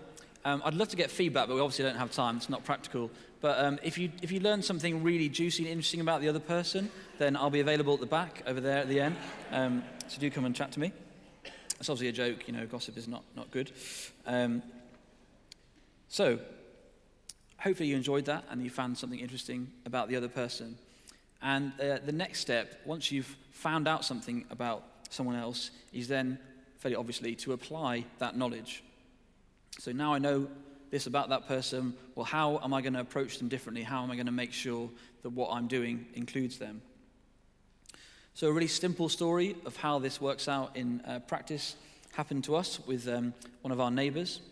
Um, 0.44 0.62
I'd 0.64 0.74
love 0.74 0.90
to 0.90 0.96
get 0.96 1.10
feedback, 1.10 1.48
but 1.48 1.56
we 1.56 1.60
obviously 1.60 1.86
don't 1.86 1.96
have 1.96 2.12
time. 2.12 2.36
It's 2.36 2.48
not 2.48 2.64
practical. 2.64 3.10
But 3.40 3.58
um, 3.58 3.80
if, 3.82 3.98
you, 3.98 4.12
if 4.22 4.30
you 4.30 4.38
learn 4.38 4.62
something 4.62 5.02
really 5.02 5.28
juicy 5.28 5.64
and 5.64 5.72
interesting 5.72 6.00
about 6.00 6.20
the 6.20 6.28
other 6.28 6.38
person, 6.38 6.88
then 7.18 7.36
I'll 7.36 7.50
be 7.50 7.60
available 7.60 7.94
at 7.94 8.00
the 8.00 8.06
back 8.06 8.44
over 8.46 8.60
there 8.60 8.78
at 8.78 8.88
the 8.88 9.00
end. 9.00 9.16
Um, 9.50 9.82
so 10.06 10.20
do 10.20 10.30
come 10.30 10.44
and 10.44 10.54
chat 10.54 10.70
to 10.72 10.80
me. 10.80 10.92
It's 11.80 11.88
obviously 11.88 12.08
a 12.08 12.12
joke, 12.12 12.46
you 12.46 12.54
know, 12.54 12.64
gossip 12.66 12.96
is 12.96 13.08
not, 13.08 13.24
not 13.34 13.50
good. 13.50 13.72
Um, 14.24 14.62
so, 16.08 16.38
hopefully 17.58 17.88
you 17.88 17.96
enjoyed 17.96 18.26
that 18.26 18.44
and 18.50 18.62
you 18.62 18.70
found 18.70 18.96
something 18.96 19.18
interesting 19.18 19.72
about 19.84 20.08
the 20.08 20.14
other 20.14 20.28
person. 20.28 20.78
And 21.42 21.72
uh, 21.80 21.98
the 22.04 22.12
next 22.12 22.40
step, 22.40 22.80
once 22.84 23.12
you've 23.12 23.36
found 23.52 23.86
out 23.86 24.04
something 24.04 24.44
about 24.50 24.82
someone 25.10 25.36
else, 25.36 25.70
is 25.92 26.08
then 26.08 26.38
fairly 26.84 26.96
obviously, 26.96 27.34
to 27.34 27.54
apply 27.54 28.04
that 28.18 28.36
knowledge. 28.36 28.84
So 29.78 29.90
now 29.90 30.12
I 30.12 30.18
know 30.18 30.48
this 30.90 31.06
about 31.06 31.30
that 31.30 31.48
person. 31.48 31.94
Well, 32.14 32.26
how 32.26 32.60
am 32.62 32.74
I 32.74 32.82
going 32.82 32.92
to 32.92 33.00
approach 33.00 33.38
them 33.38 33.48
differently? 33.48 33.82
How 33.82 34.02
am 34.02 34.10
I 34.10 34.16
going 34.16 34.26
to 34.26 34.32
make 34.32 34.52
sure 34.52 34.90
that 35.22 35.30
what 35.30 35.50
I'm 35.50 35.66
doing 35.66 36.04
includes 36.12 36.58
them? 36.58 36.82
So, 38.34 38.48
a 38.48 38.52
really 38.52 38.66
simple 38.66 39.08
story 39.08 39.56
of 39.64 39.76
how 39.76 39.98
this 39.98 40.20
works 40.20 40.46
out 40.46 40.76
in 40.76 41.00
uh, 41.06 41.20
practice 41.20 41.76
happened 42.12 42.44
to 42.44 42.54
us 42.54 42.78
with 42.86 43.08
um, 43.08 43.32
one 43.62 43.72
of 43.72 43.80
our 43.80 43.90
neighbors. 43.90 44.42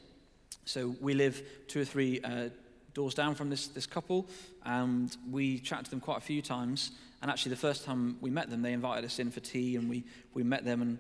So, 0.65 0.97
we 1.03 1.13
live 1.13 1.43
two 1.69 1.83
or 1.83 1.85
three 1.85 2.21
uh, 2.23 2.49
doors 2.95 3.15
down 3.15 3.35
from 3.35 3.51
this, 3.51 3.69
this 3.69 3.87
couple, 3.87 4.27
and 4.65 5.17
we 5.31 5.59
chatted 5.59 5.87
to 5.87 5.91
them 5.91 6.01
quite 6.01 6.19
a 6.19 6.23
few 6.23 6.43
times. 6.43 6.93
And 7.21 7.31
actually, 7.31 7.51
the 7.51 7.57
first 7.57 7.85
time 7.85 8.17
we 8.21 8.31
met 8.31 8.51
them, 8.51 8.63
they 8.63 8.73
invited 8.73 9.05
us 9.05 9.19
in 9.19 9.31
for 9.31 9.41
tea, 9.41 9.77
and 9.77 9.89
we, 9.89 10.05
we 10.35 10.43
met 10.43 10.65
them 10.65 10.83
and 10.83 10.99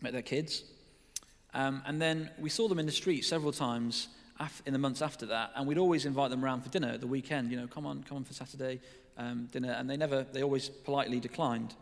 met 0.00 0.12
their 0.12 0.22
kids. 0.22 0.64
Um, 1.54 1.82
and 1.86 2.00
then 2.00 2.30
we 2.38 2.50
saw 2.50 2.68
them 2.68 2.78
in 2.78 2.86
the 2.86 2.92
street 2.92 3.24
several 3.24 3.52
times 3.52 4.08
af- 4.38 4.62
in 4.66 4.72
the 4.72 4.78
months 4.78 5.02
after 5.02 5.26
that, 5.26 5.52
and 5.54 5.66
we'd 5.66 5.78
always 5.78 6.04
invite 6.04 6.30
them 6.30 6.44
around 6.44 6.62
for 6.62 6.68
dinner 6.70 6.88
at 6.88 7.00
the 7.00 7.06
weekend. 7.06 7.50
You 7.50 7.58
know, 7.60 7.66
come 7.66 7.86
on, 7.86 8.02
come 8.02 8.18
on 8.18 8.24
for 8.24 8.34
Saturday 8.34 8.80
um, 9.16 9.48
dinner, 9.52 9.72
and 9.72 9.88
they 9.88 9.96
never, 9.96 10.24
they 10.32 10.42
always 10.42 10.68
politely 10.68 11.20
declined. 11.20 11.74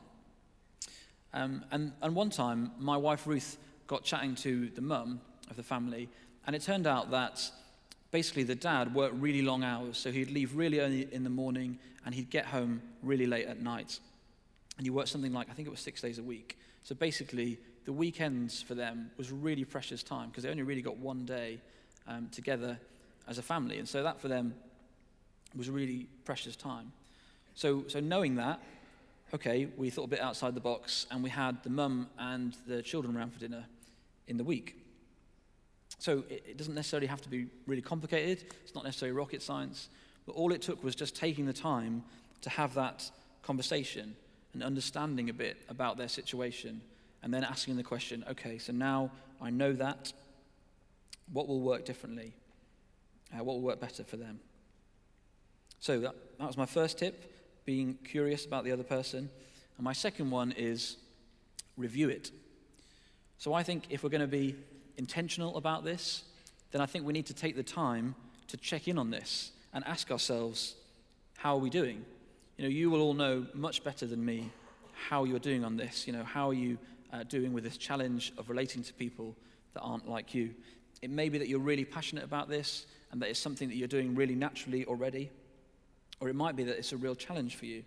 Um, 1.32 1.64
and, 1.70 1.92
and 2.02 2.14
one 2.14 2.30
time, 2.30 2.72
my 2.78 2.96
wife 2.96 3.26
Ruth 3.26 3.58
got 3.86 4.04
chatting 4.04 4.34
to 4.36 4.70
the 4.70 4.80
mum 4.80 5.20
of 5.50 5.56
the 5.56 5.62
family, 5.62 6.08
and 6.46 6.56
it 6.56 6.62
turned 6.62 6.86
out 6.86 7.10
that 7.10 7.50
basically 8.16 8.44
the 8.44 8.55
dad 8.55 8.94
worked 8.94 9.14
really 9.16 9.42
long 9.42 9.62
hours, 9.62 9.98
so 9.98 10.11
he'd 10.11 10.31
leave 10.31 10.57
really 10.57 10.81
early 10.81 11.07
in 11.12 11.22
the 11.22 11.29
morning 11.29 11.79
and 12.07 12.14
he'd 12.14 12.31
get 12.31 12.46
home 12.46 12.81
really 13.02 13.26
late 13.26 13.46
at 13.46 13.61
night. 13.61 14.00
And 14.79 14.87
he 14.87 14.90
worked 14.90 15.11
something 15.11 15.35
like, 15.35 15.50
I 15.50 15.52
think 15.52 15.68
it 15.68 15.70
was 15.70 15.81
six 15.81 16.00
days 16.00 16.18
a 16.18 16.22
week. 16.22 16.57
So 16.83 16.94
basically, 16.94 17.59
the 17.85 17.92
weekends 17.92 18.62
for 18.62 18.74
them 18.74 19.11
was 19.18 19.31
really 19.31 19.66
precious 19.66 20.02
time 20.02 20.31
because 20.31 20.44
they 20.44 20.48
only 20.48 20.62
really 20.62 20.81
got 20.81 20.96
one 20.96 21.26
day 21.26 21.59
um, 22.09 22.31
together 22.33 22.79
as 23.29 23.37
a 23.37 23.42
family. 23.42 23.79
And 23.79 23.87
so 23.87 24.02
that 24.02 24.18
for 24.18 24.29
them 24.29 24.55
was 25.55 25.68
really 25.68 26.09
precious 26.24 26.57
time. 26.57 26.92
So, 27.55 27.85
so 27.87 28.00
knowing 28.00 28.37
that, 28.37 28.61
okay, 29.35 29.68
we 29.76 29.90
thought 29.90 30.05
a 30.05 30.09
bit 30.16 30.20
outside 30.22 30.55
the 30.55 30.61
box 30.72 31.07
and 31.11 31.22
we 31.22 31.29
had 31.29 31.62
the 31.64 31.70
mum 31.70 32.09
and 32.18 32.57
the 32.66 32.81
children 32.81 33.14
around 33.14 33.35
for 33.35 33.40
dinner 33.40 33.66
in 34.26 34.38
the 34.38 34.44
week. 34.44 34.86
So 35.98 36.24
it, 36.28 36.44
it 36.50 36.56
doesn't 36.56 36.74
necessarily 36.74 37.06
have 37.06 37.22
to 37.22 37.28
be 37.28 37.46
really 37.66 37.82
complicated, 37.82 38.44
it's 38.62 38.74
not 38.74 38.85
necessarily 38.85 39.16
rocket 39.16 39.42
science, 39.42 39.88
but 40.26 40.32
all 40.32 40.52
it 40.52 40.62
took 40.62 40.82
was 40.85 40.94
just 40.94 41.16
taking 41.16 41.46
the 41.46 41.52
time 41.52 42.02
to 42.42 42.50
have 42.50 42.74
that 42.74 43.11
conversation 43.42 44.14
and 44.52 44.62
understanding 44.62 45.30
a 45.30 45.32
bit 45.32 45.56
about 45.68 45.96
their 45.96 46.09
situation 46.09 46.80
and 47.22 47.32
then 47.32 47.44
asking 47.44 47.76
the 47.76 47.82
question 47.82 48.24
okay, 48.30 48.59
so 48.59 48.72
now 48.72 49.11
I 49.40 49.50
know 49.50 49.72
that. 49.72 50.12
What 51.32 51.48
will 51.48 51.61
work 51.61 51.85
differently? 51.85 52.35
Uh, 53.35 53.42
what 53.42 53.54
will 53.54 53.62
work 53.62 53.80
better 53.80 54.04
for 54.04 54.16
them? 54.16 54.38
So 55.80 55.98
that, 56.00 56.14
that 56.38 56.46
was 56.46 56.56
my 56.56 56.66
first 56.66 56.98
tip 56.98 57.64
being 57.64 57.98
curious 58.04 58.46
about 58.46 58.64
the 58.64 58.72
other 58.72 58.85
person. 58.85 59.28
And 59.76 59.85
my 59.85 59.92
second 59.92 60.30
one 60.30 60.52
is 60.52 60.96
review 61.76 62.09
it. 62.09 62.30
So 63.38 63.52
I 63.52 63.62
think 63.62 63.87
if 63.90 64.02
we're 64.02 64.11
going 64.11 64.20
to 64.20 64.26
be 64.26 64.54
intentional 64.96 65.56
about 65.56 65.85
this, 65.85 66.24
then 66.72 66.80
I 66.80 66.87
think 66.87 67.04
we 67.04 67.12
need 67.12 67.26
to 67.26 67.35
take 67.35 67.56
the 67.56 67.62
time 67.62 68.14
to 68.48 68.56
check 68.56 68.88
in 68.88 68.98
on 68.98 69.11
this 69.11 69.52
and 69.72 69.85
ask 69.87 70.11
ourselves, 70.11 70.74
how 71.37 71.54
are 71.54 71.61
we 71.61 71.70
doing? 71.70 72.04
You 72.56 72.64
know, 72.64 72.70
you 72.70 72.90
will 72.90 73.00
all 73.00 73.14
know 73.14 73.46
much 73.54 73.85
better 73.85 74.06
than 74.06 74.24
me 74.24 74.50
how 75.09 75.24
you're 75.24 75.38
doing 75.38 75.64
on 75.64 75.76
this. 75.76 76.06
You 76.06 76.12
know, 76.12 76.24
how 76.24 76.48
are 76.48 76.54
you 76.54 76.78
uh, 77.12 77.22
doing 77.24 77.52
with 77.52 77.64
this 77.64 77.76
challenge 77.76 78.32
of 78.38 78.48
relating 78.48 78.82
to 78.82 78.94
people 78.94 79.37
that 79.74 79.80
aren't 79.80 80.09
like 80.09 80.35
you? 80.35 80.54
It 81.02 81.11
may 81.11 81.28
be 81.28 81.38
that 81.38 81.48
you're 81.48 81.59
really 81.59 81.85
passionate 81.85 82.24
about 82.24 82.48
this 82.48 82.87
and 83.12 83.20
that 83.20 83.28
it's 83.28 83.38
something 83.38 83.68
that 83.68 83.76
you're 83.76 83.88
doing 83.88 84.14
really 84.14 84.35
naturally 84.35 84.85
already, 84.87 85.30
or 86.20 86.28
it 86.28 86.35
might 86.35 86.56
be 86.56 86.64
that 86.64 86.78
it's 86.78 86.92
a 86.92 86.96
real 86.96 87.14
challenge 87.14 87.56
for 87.56 87.66
you. 87.66 87.85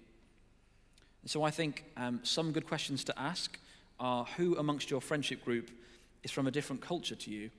And 1.22 1.30
so 1.30 1.44
I 1.44 1.52
think 1.52 1.86
um, 1.98 2.20
some 2.24 2.52
good 2.52 2.68
questions 2.68 3.04
to 3.06 3.20
ask 3.20 3.58
are 4.00 4.26
who 4.38 4.56
amongst 4.58 4.90
your 4.90 5.02
friendship 5.02 5.44
group 5.44 5.72
is 6.24 6.32
from 6.32 6.48
a 6.48 6.52
different 6.52 6.82
culture 6.82 7.16
to 7.16 7.32
you? 7.32 7.50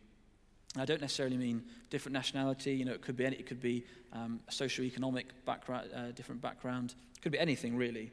I 0.77 0.85
don't 0.85 1.01
necessarily 1.01 1.37
mean 1.37 1.65
different 1.89 2.15
nationality. 2.15 2.75
You 2.75 2.85
know, 2.85 2.93
it 2.93 3.03
could 3.03 3.17
be 3.17 3.27
any, 3.27 3.37
it 3.37 3.47
could 3.47 3.61
be 3.61 3.85
um, 4.13 4.41
socioeconomic 4.51 5.25
background, 5.45 5.91
uh, 5.95 6.13
different 6.13 6.41
background. 6.41 6.95
It 7.17 7.23
could 7.23 7.33
be 7.33 7.39
anything 7.39 7.77
really. 7.77 8.13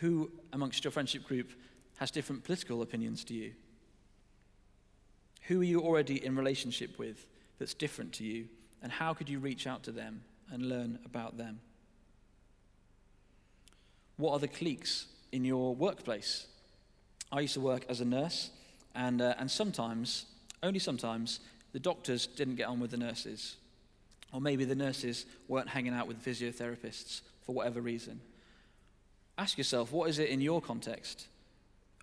Who 0.00 0.30
amongst 0.52 0.84
your 0.84 0.90
friendship 0.90 1.24
group 1.24 1.52
has 1.96 2.10
different 2.10 2.44
political 2.44 2.82
opinions 2.82 3.24
to 3.24 3.34
you? 3.34 3.52
Who 5.42 5.60
are 5.60 5.64
you 5.64 5.80
already 5.80 6.24
in 6.24 6.36
relationship 6.36 6.98
with 6.98 7.26
that's 7.58 7.74
different 7.74 8.12
to 8.14 8.24
you? 8.24 8.46
And 8.82 8.92
how 8.92 9.14
could 9.14 9.28
you 9.28 9.38
reach 9.38 9.66
out 9.66 9.82
to 9.84 9.92
them 9.92 10.22
and 10.50 10.68
learn 10.68 10.98
about 11.04 11.36
them? 11.36 11.60
What 14.16 14.32
are 14.32 14.38
the 14.38 14.48
cliques 14.48 15.06
in 15.32 15.44
your 15.44 15.74
workplace? 15.74 16.46
I 17.32 17.40
used 17.40 17.54
to 17.54 17.60
work 17.60 17.86
as 17.88 18.00
a 18.00 18.04
nurse, 18.04 18.50
and, 18.94 19.20
uh, 19.20 19.34
and 19.38 19.50
sometimes, 19.50 20.26
only 20.62 20.78
sometimes, 20.78 21.40
the 21.72 21.78
doctors 21.78 22.26
didn't 22.26 22.56
get 22.56 22.66
on 22.66 22.80
with 22.80 22.90
the 22.90 22.96
nurses. 22.96 23.56
Or 24.32 24.40
maybe 24.40 24.64
the 24.64 24.74
nurses 24.74 25.26
weren't 25.48 25.68
hanging 25.68 25.92
out 25.92 26.06
with 26.06 26.24
physiotherapists 26.24 27.22
for 27.42 27.54
whatever 27.54 27.80
reason. 27.80 28.20
Ask 29.38 29.58
yourself, 29.58 29.92
what 29.92 30.10
is 30.10 30.18
it 30.18 30.28
in 30.28 30.40
your 30.40 30.60
context? 30.60 31.26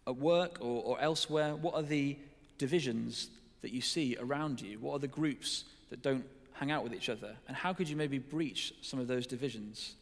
At 0.06 0.17
work 0.17 0.58
or, 0.60 0.84
or 0.84 1.02
elsewhere, 1.02 1.56
what 1.56 1.76
are 1.76 1.84
the 1.84 2.17
divisions 2.58 3.30
that 3.62 3.71
you 3.71 3.82
see 3.82 4.17
around 4.19 4.62
you? 4.62 4.80
What 4.80 4.93
are 4.93 5.00
the 5.00 5.08
groups 5.08 5.65
that 5.89 6.02
don't 6.02 6.26
hang 6.54 6.71
out 6.71 6.84
with 6.84 6.93
each 6.93 7.10
other? 7.10 7.36
And 7.47 7.56
how 7.56 7.73
could 7.73 7.88
you 7.88 7.95
maybe 7.95 8.17
breach 8.17 8.73
some 8.82 9.00
of 9.00 9.08
those 9.08 9.28
divisions? 9.28 9.95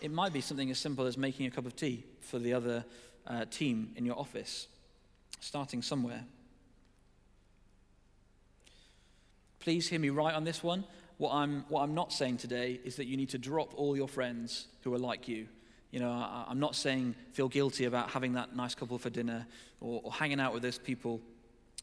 It 0.00 0.10
might 0.10 0.32
be 0.32 0.40
something 0.40 0.70
as 0.70 0.78
simple 0.78 1.06
as 1.06 1.16
making 1.16 1.46
a 1.46 1.50
cup 1.50 1.66
of 1.66 1.76
tea 1.76 2.04
for 2.20 2.38
the 2.38 2.54
other 2.54 2.84
uh, 3.26 3.44
team 3.50 3.92
in 3.96 4.04
your 4.04 4.18
office, 4.18 4.66
starting 5.40 5.82
somewhere. 5.82 6.24
Please 9.60 9.88
hear 9.88 9.98
me 9.98 10.10
right 10.10 10.34
on 10.34 10.44
this 10.44 10.62
one. 10.62 10.84
What 11.18 11.32
I'm, 11.32 11.64
what 11.68 11.82
I'm 11.82 11.94
not 11.94 12.12
saying 12.12 12.36
today 12.38 12.80
is 12.84 12.96
that 12.96 13.06
you 13.06 13.16
need 13.16 13.30
to 13.30 13.38
drop 13.38 13.74
all 13.76 13.96
your 13.96 14.08
friends 14.08 14.66
who 14.82 14.94
are 14.94 14.98
like 14.98 15.26
you. 15.28 15.48
You 15.90 16.00
know, 16.00 16.10
I, 16.10 16.46
am 16.50 16.60
not 16.60 16.76
saying 16.76 17.14
feel 17.32 17.48
guilty 17.48 17.86
about 17.86 18.10
having 18.10 18.34
that 18.34 18.54
nice 18.54 18.74
couple 18.74 18.98
for 18.98 19.10
dinner 19.10 19.46
or, 19.80 20.00
or 20.04 20.12
hanging 20.12 20.38
out 20.38 20.52
with 20.52 20.62
those 20.62 20.78
people 20.78 21.20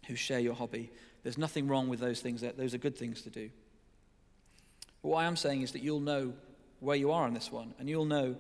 who 0.08 0.16
share 0.16 0.40
your 0.40 0.54
hobby. 0.54 0.92
There's 1.24 1.38
nothing 1.38 1.68
wrong 1.68 1.90
with 1.90 2.00
those 2.00 2.22
things. 2.22 2.42
Those 2.42 2.74
are 2.74 2.78
good 2.78 2.98
things 2.98 3.24
to 3.24 3.30
do. 3.30 3.50
But 5.02 5.10
what 5.10 5.18
I 5.24 5.26
am 5.26 5.36
saying 5.36 5.64
is 5.64 5.72
that 5.72 5.82
you'll 5.82 6.00
know 6.00 6.34
where 6.80 6.96
you 6.96 7.12
are 7.12 7.26
on 7.26 7.34
this 7.34 7.52
one, 7.52 7.74
and 7.80 7.90
you'll 7.90 8.06
know 8.06 8.36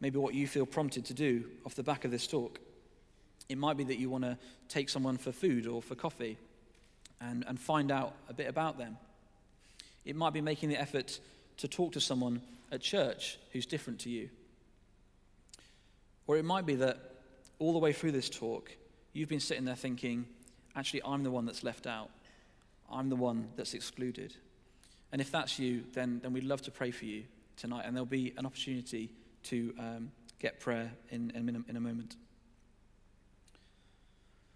maybe 0.00 0.18
what 0.18 0.34
you 0.34 0.46
feel 0.46 0.66
prompted 0.66 1.04
to 1.06 1.14
do 1.14 1.44
off 1.66 1.74
the 1.74 1.82
back 1.82 2.04
of 2.04 2.10
this 2.10 2.26
talk. 2.26 2.58
It 3.48 3.58
might 3.58 3.76
be 3.76 3.84
that 3.84 3.98
you 3.98 4.10
want 4.10 4.24
to 4.24 4.38
take 4.68 4.88
someone 4.88 5.16
for 5.18 5.32
food 5.32 5.66
or 5.66 5.82
for 5.82 5.94
coffee 5.94 6.38
and, 7.20 7.44
and 7.46 7.58
find 7.58 7.90
out 7.90 8.14
a 8.28 8.32
bit 8.32 8.48
about 8.48 8.78
them. 8.78 8.96
It 10.04 10.16
might 10.16 10.32
be 10.32 10.40
making 10.40 10.68
the 10.68 10.80
effort 10.80 11.20
to 11.58 11.68
talk 11.68 11.92
to 11.92 12.00
someone 12.00 12.40
at 12.70 12.80
church 12.80 13.38
who's 13.52 13.66
different 13.66 14.00
to 14.00 14.10
you. 14.10 14.30
Or 16.26 16.36
it 16.36 16.44
might 16.44 16.66
be 16.66 16.76
that 16.76 16.98
all 17.58 17.72
the 17.72 17.78
way 17.78 17.92
through 17.92 18.12
this 18.12 18.28
talk, 18.28 18.70
you've 19.12 19.28
been 19.28 19.40
sitting 19.40 19.64
there 19.64 19.76
thinking, 19.76 20.26
actually, 20.74 21.02
I'm 21.04 21.22
the 21.22 21.30
one 21.30 21.44
that's 21.44 21.62
left 21.62 21.86
out. 21.86 22.10
I'm 22.90 23.08
the 23.08 23.16
one 23.16 23.48
that's 23.56 23.74
excluded. 23.74 24.34
And 25.12 25.20
if 25.20 25.30
that's 25.30 25.58
you, 25.58 25.84
then, 25.92 26.20
then 26.22 26.32
we'd 26.32 26.44
love 26.44 26.62
to 26.62 26.70
pray 26.70 26.90
for 26.90 27.04
you 27.04 27.24
tonight, 27.56 27.84
and 27.86 27.94
there'll 27.94 28.06
be 28.06 28.32
an 28.36 28.46
opportunity 28.46 29.12
to 29.44 29.74
um, 29.78 30.10
get 30.38 30.58
prayer 30.58 30.90
in, 31.10 31.30
in, 31.34 31.64
in 31.68 31.76
a 31.76 31.80
moment. 31.80 32.16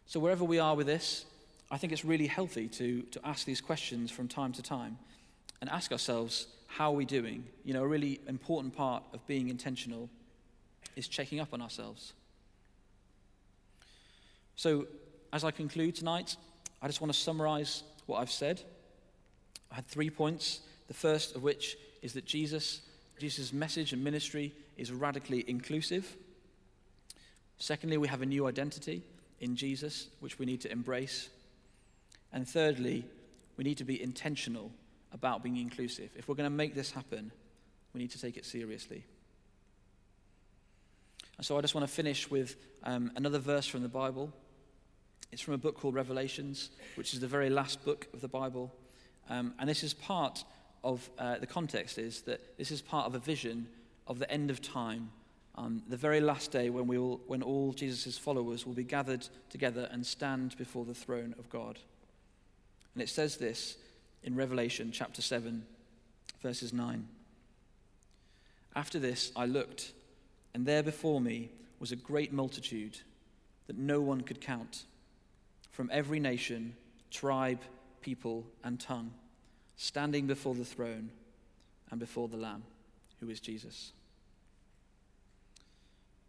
So, 0.08 0.20
wherever 0.20 0.44
we 0.44 0.60
are 0.60 0.76
with 0.76 0.86
this, 0.86 1.24
I 1.68 1.78
think 1.78 1.92
it's 1.92 2.04
really 2.04 2.28
healthy 2.28 2.68
to, 2.68 3.02
to 3.02 3.20
ask 3.26 3.44
these 3.44 3.60
questions 3.60 4.10
from 4.12 4.28
time 4.28 4.52
to 4.52 4.62
time 4.62 4.98
and 5.60 5.68
ask 5.68 5.90
ourselves, 5.90 6.46
how 6.68 6.92
are 6.92 6.96
we 6.96 7.04
doing? 7.04 7.44
You 7.64 7.74
know, 7.74 7.82
a 7.82 7.88
really 7.88 8.20
important 8.28 8.76
part 8.76 9.02
of 9.12 9.26
being 9.26 9.48
intentional 9.48 10.08
is 10.94 11.08
checking 11.08 11.40
up 11.40 11.52
on 11.52 11.60
ourselves. 11.60 12.12
So, 14.54 14.86
as 15.32 15.42
I 15.42 15.50
conclude 15.50 15.96
tonight, 15.96 16.36
I 16.80 16.86
just 16.86 17.00
want 17.00 17.12
to 17.12 17.18
summarize 17.18 17.82
what 18.06 18.18
I've 18.18 18.30
said. 18.30 18.62
I 19.72 19.74
had 19.74 19.88
three 19.88 20.10
points. 20.10 20.60
The 20.86 20.94
first 20.94 21.34
of 21.34 21.42
which 21.42 21.76
is 22.00 22.12
that 22.12 22.24
Jesus, 22.24 22.82
Jesus' 23.18 23.52
message 23.52 23.92
and 23.92 24.04
ministry 24.04 24.54
is 24.76 24.92
radically 24.92 25.44
inclusive. 25.48 26.16
Secondly, 27.58 27.96
we 27.96 28.06
have 28.06 28.22
a 28.22 28.26
new 28.26 28.46
identity 28.46 29.02
in 29.40 29.56
Jesus, 29.56 30.08
which 30.20 30.38
we 30.38 30.46
need 30.46 30.60
to 30.62 30.72
embrace. 30.72 31.28
And 32.32 32.48
thirdly, 32.48 33.04
we 33.56 33.64
need 33.64 33.78
to 33.78 33.84
be 33.84 34.00
intentional 34.02 34.70
about 35.12 35.42
being 35.42 35.56
inclusive. 35.56 36.10
If 36.16 36.28
we're 36.28 36.34
going 36.34 36.50
to 36.50 36.56
make 36.56 36.74
this 36.74 36.90
happen, 36.90 37.30
we 37.94 38.00
need 38.00 38.10
to 38.10 38.20
take 38.20 38.36
it 38.36 38.44
seriously. 38.44 39.04
And 41.36 41.46
so 41.46 41.58
I 41.58 41.60
just 41.60 41.74
want 41.74 41.86
to 41.86 41.92
finish 41.92 42.30
with 42.30 42.56
um, 42.84 43.10
another 43.16 43.38
verse 43.38 43.66
from 43.66 43.82
the 43.82 43.88
Bible. 43.88 44.32
It's 45.32 45.42
from 45.42 45.54
a 45.54 45.58
book 45.58 45.78
called 45.78 45.94
Revelations, 45.94 46.70
which 46.94 47.12
is 47.12 47.20
the 47.20 47.26
very 47.26 47.50
last 47.50 47.84
book 47.84 48.06
of 48.14 48.20
the 48.20 48.28
Bible. 48.28 48.72
Um, 49.28 49.54
and 49.58 49.68
this 49.68 49.82
is 49.82 49.92
part 49.92 50.44
of 50.84 51.08
uh, 51.18 51.38
the 51.38 51.46
context 51.46 51.98
is 51.98 52.22
that 52.22 52.56
this 52.58 52.70
is 52.70 52.80
part 52.80 53.06
of 53.06 53.14
a 53.14 53.18
vision 53.18 53.66
of 54.06 54.18
the 54.18 54.30
end 54.30 54.50
of 54.50 54.62
time, 54.62 55.10
um, 55.56 55.82
the 55.88 55.96
very 55.96 56.20
last 56.20 56.52
day 56.52 56.70
when, 56.70 56.86
we 56.86 56.98
will, 56.98 57.20
when 57.26 57.42
all 57.42 57.72
Jesus' 57.72 58.18
followers 58.18 58.66
will 58.66 58.74
be 58.74 58.84
gathered 58.84 59.26
together 59.48 59.88
and 59.90 60.06
stand 60.06 60.56
before 60.56 60.84
the 60.84 60.94
throne 60.94 61.34
of 61.38 61.48
God. 61.48 61.78
And 62.94 63.02
it 63.02 63.08
says 63.08 63.36
this 63.36 63.76
in 64.22 64.34
Revelation 64.34 64.90
chapter 64.92 65.22
7, 65.22 65.64
verses 66.42 66.72
9. 66.72 67.08
After 68.74 68.98
this, 68.98 69.32
I 69.34 69.46
looked 69.46 69.92
and 70.56 70.64
there 70.64 70.82
before 70.82 71.20
me 71.20 71.50
was 71.80 71.92
a 71.92 71.96
great 71.96 72.32
multitude 72.32 72.98
that 73.66 73.76
no 73.76 74.00
one 74.00 74.22
could 74.22 74.40
count, 74.40 74.84
from 75.70 75.90
every 75.92 76.18
nation, 76.18 76.74
tribe, 77.10 77.60
people, 78.00 78.46
and 78.64 78.80
tongue, 78.80 79.12
standing 79.76 80.26
before 80.26 80.54
the 80.54 80.64
throne 80.64 81.10
and 81.90 82.00
before 82.00 82.28
the 82.28 82.38
Lamb, 82.38 82.62
who 83.20 83.28
is 83.28 83.38
Jesus. 83.38 83.92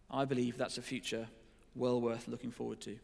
I 0.10 0.26
believe 0.26 0.58
that's 0.58 0.78
a 0.78 0.82
future 0.82 1.28
well 1.76 2.00
worth 2.02 2.28
looking 2.28 2.52
forward 2.52 2.82
to. 2.82 2.98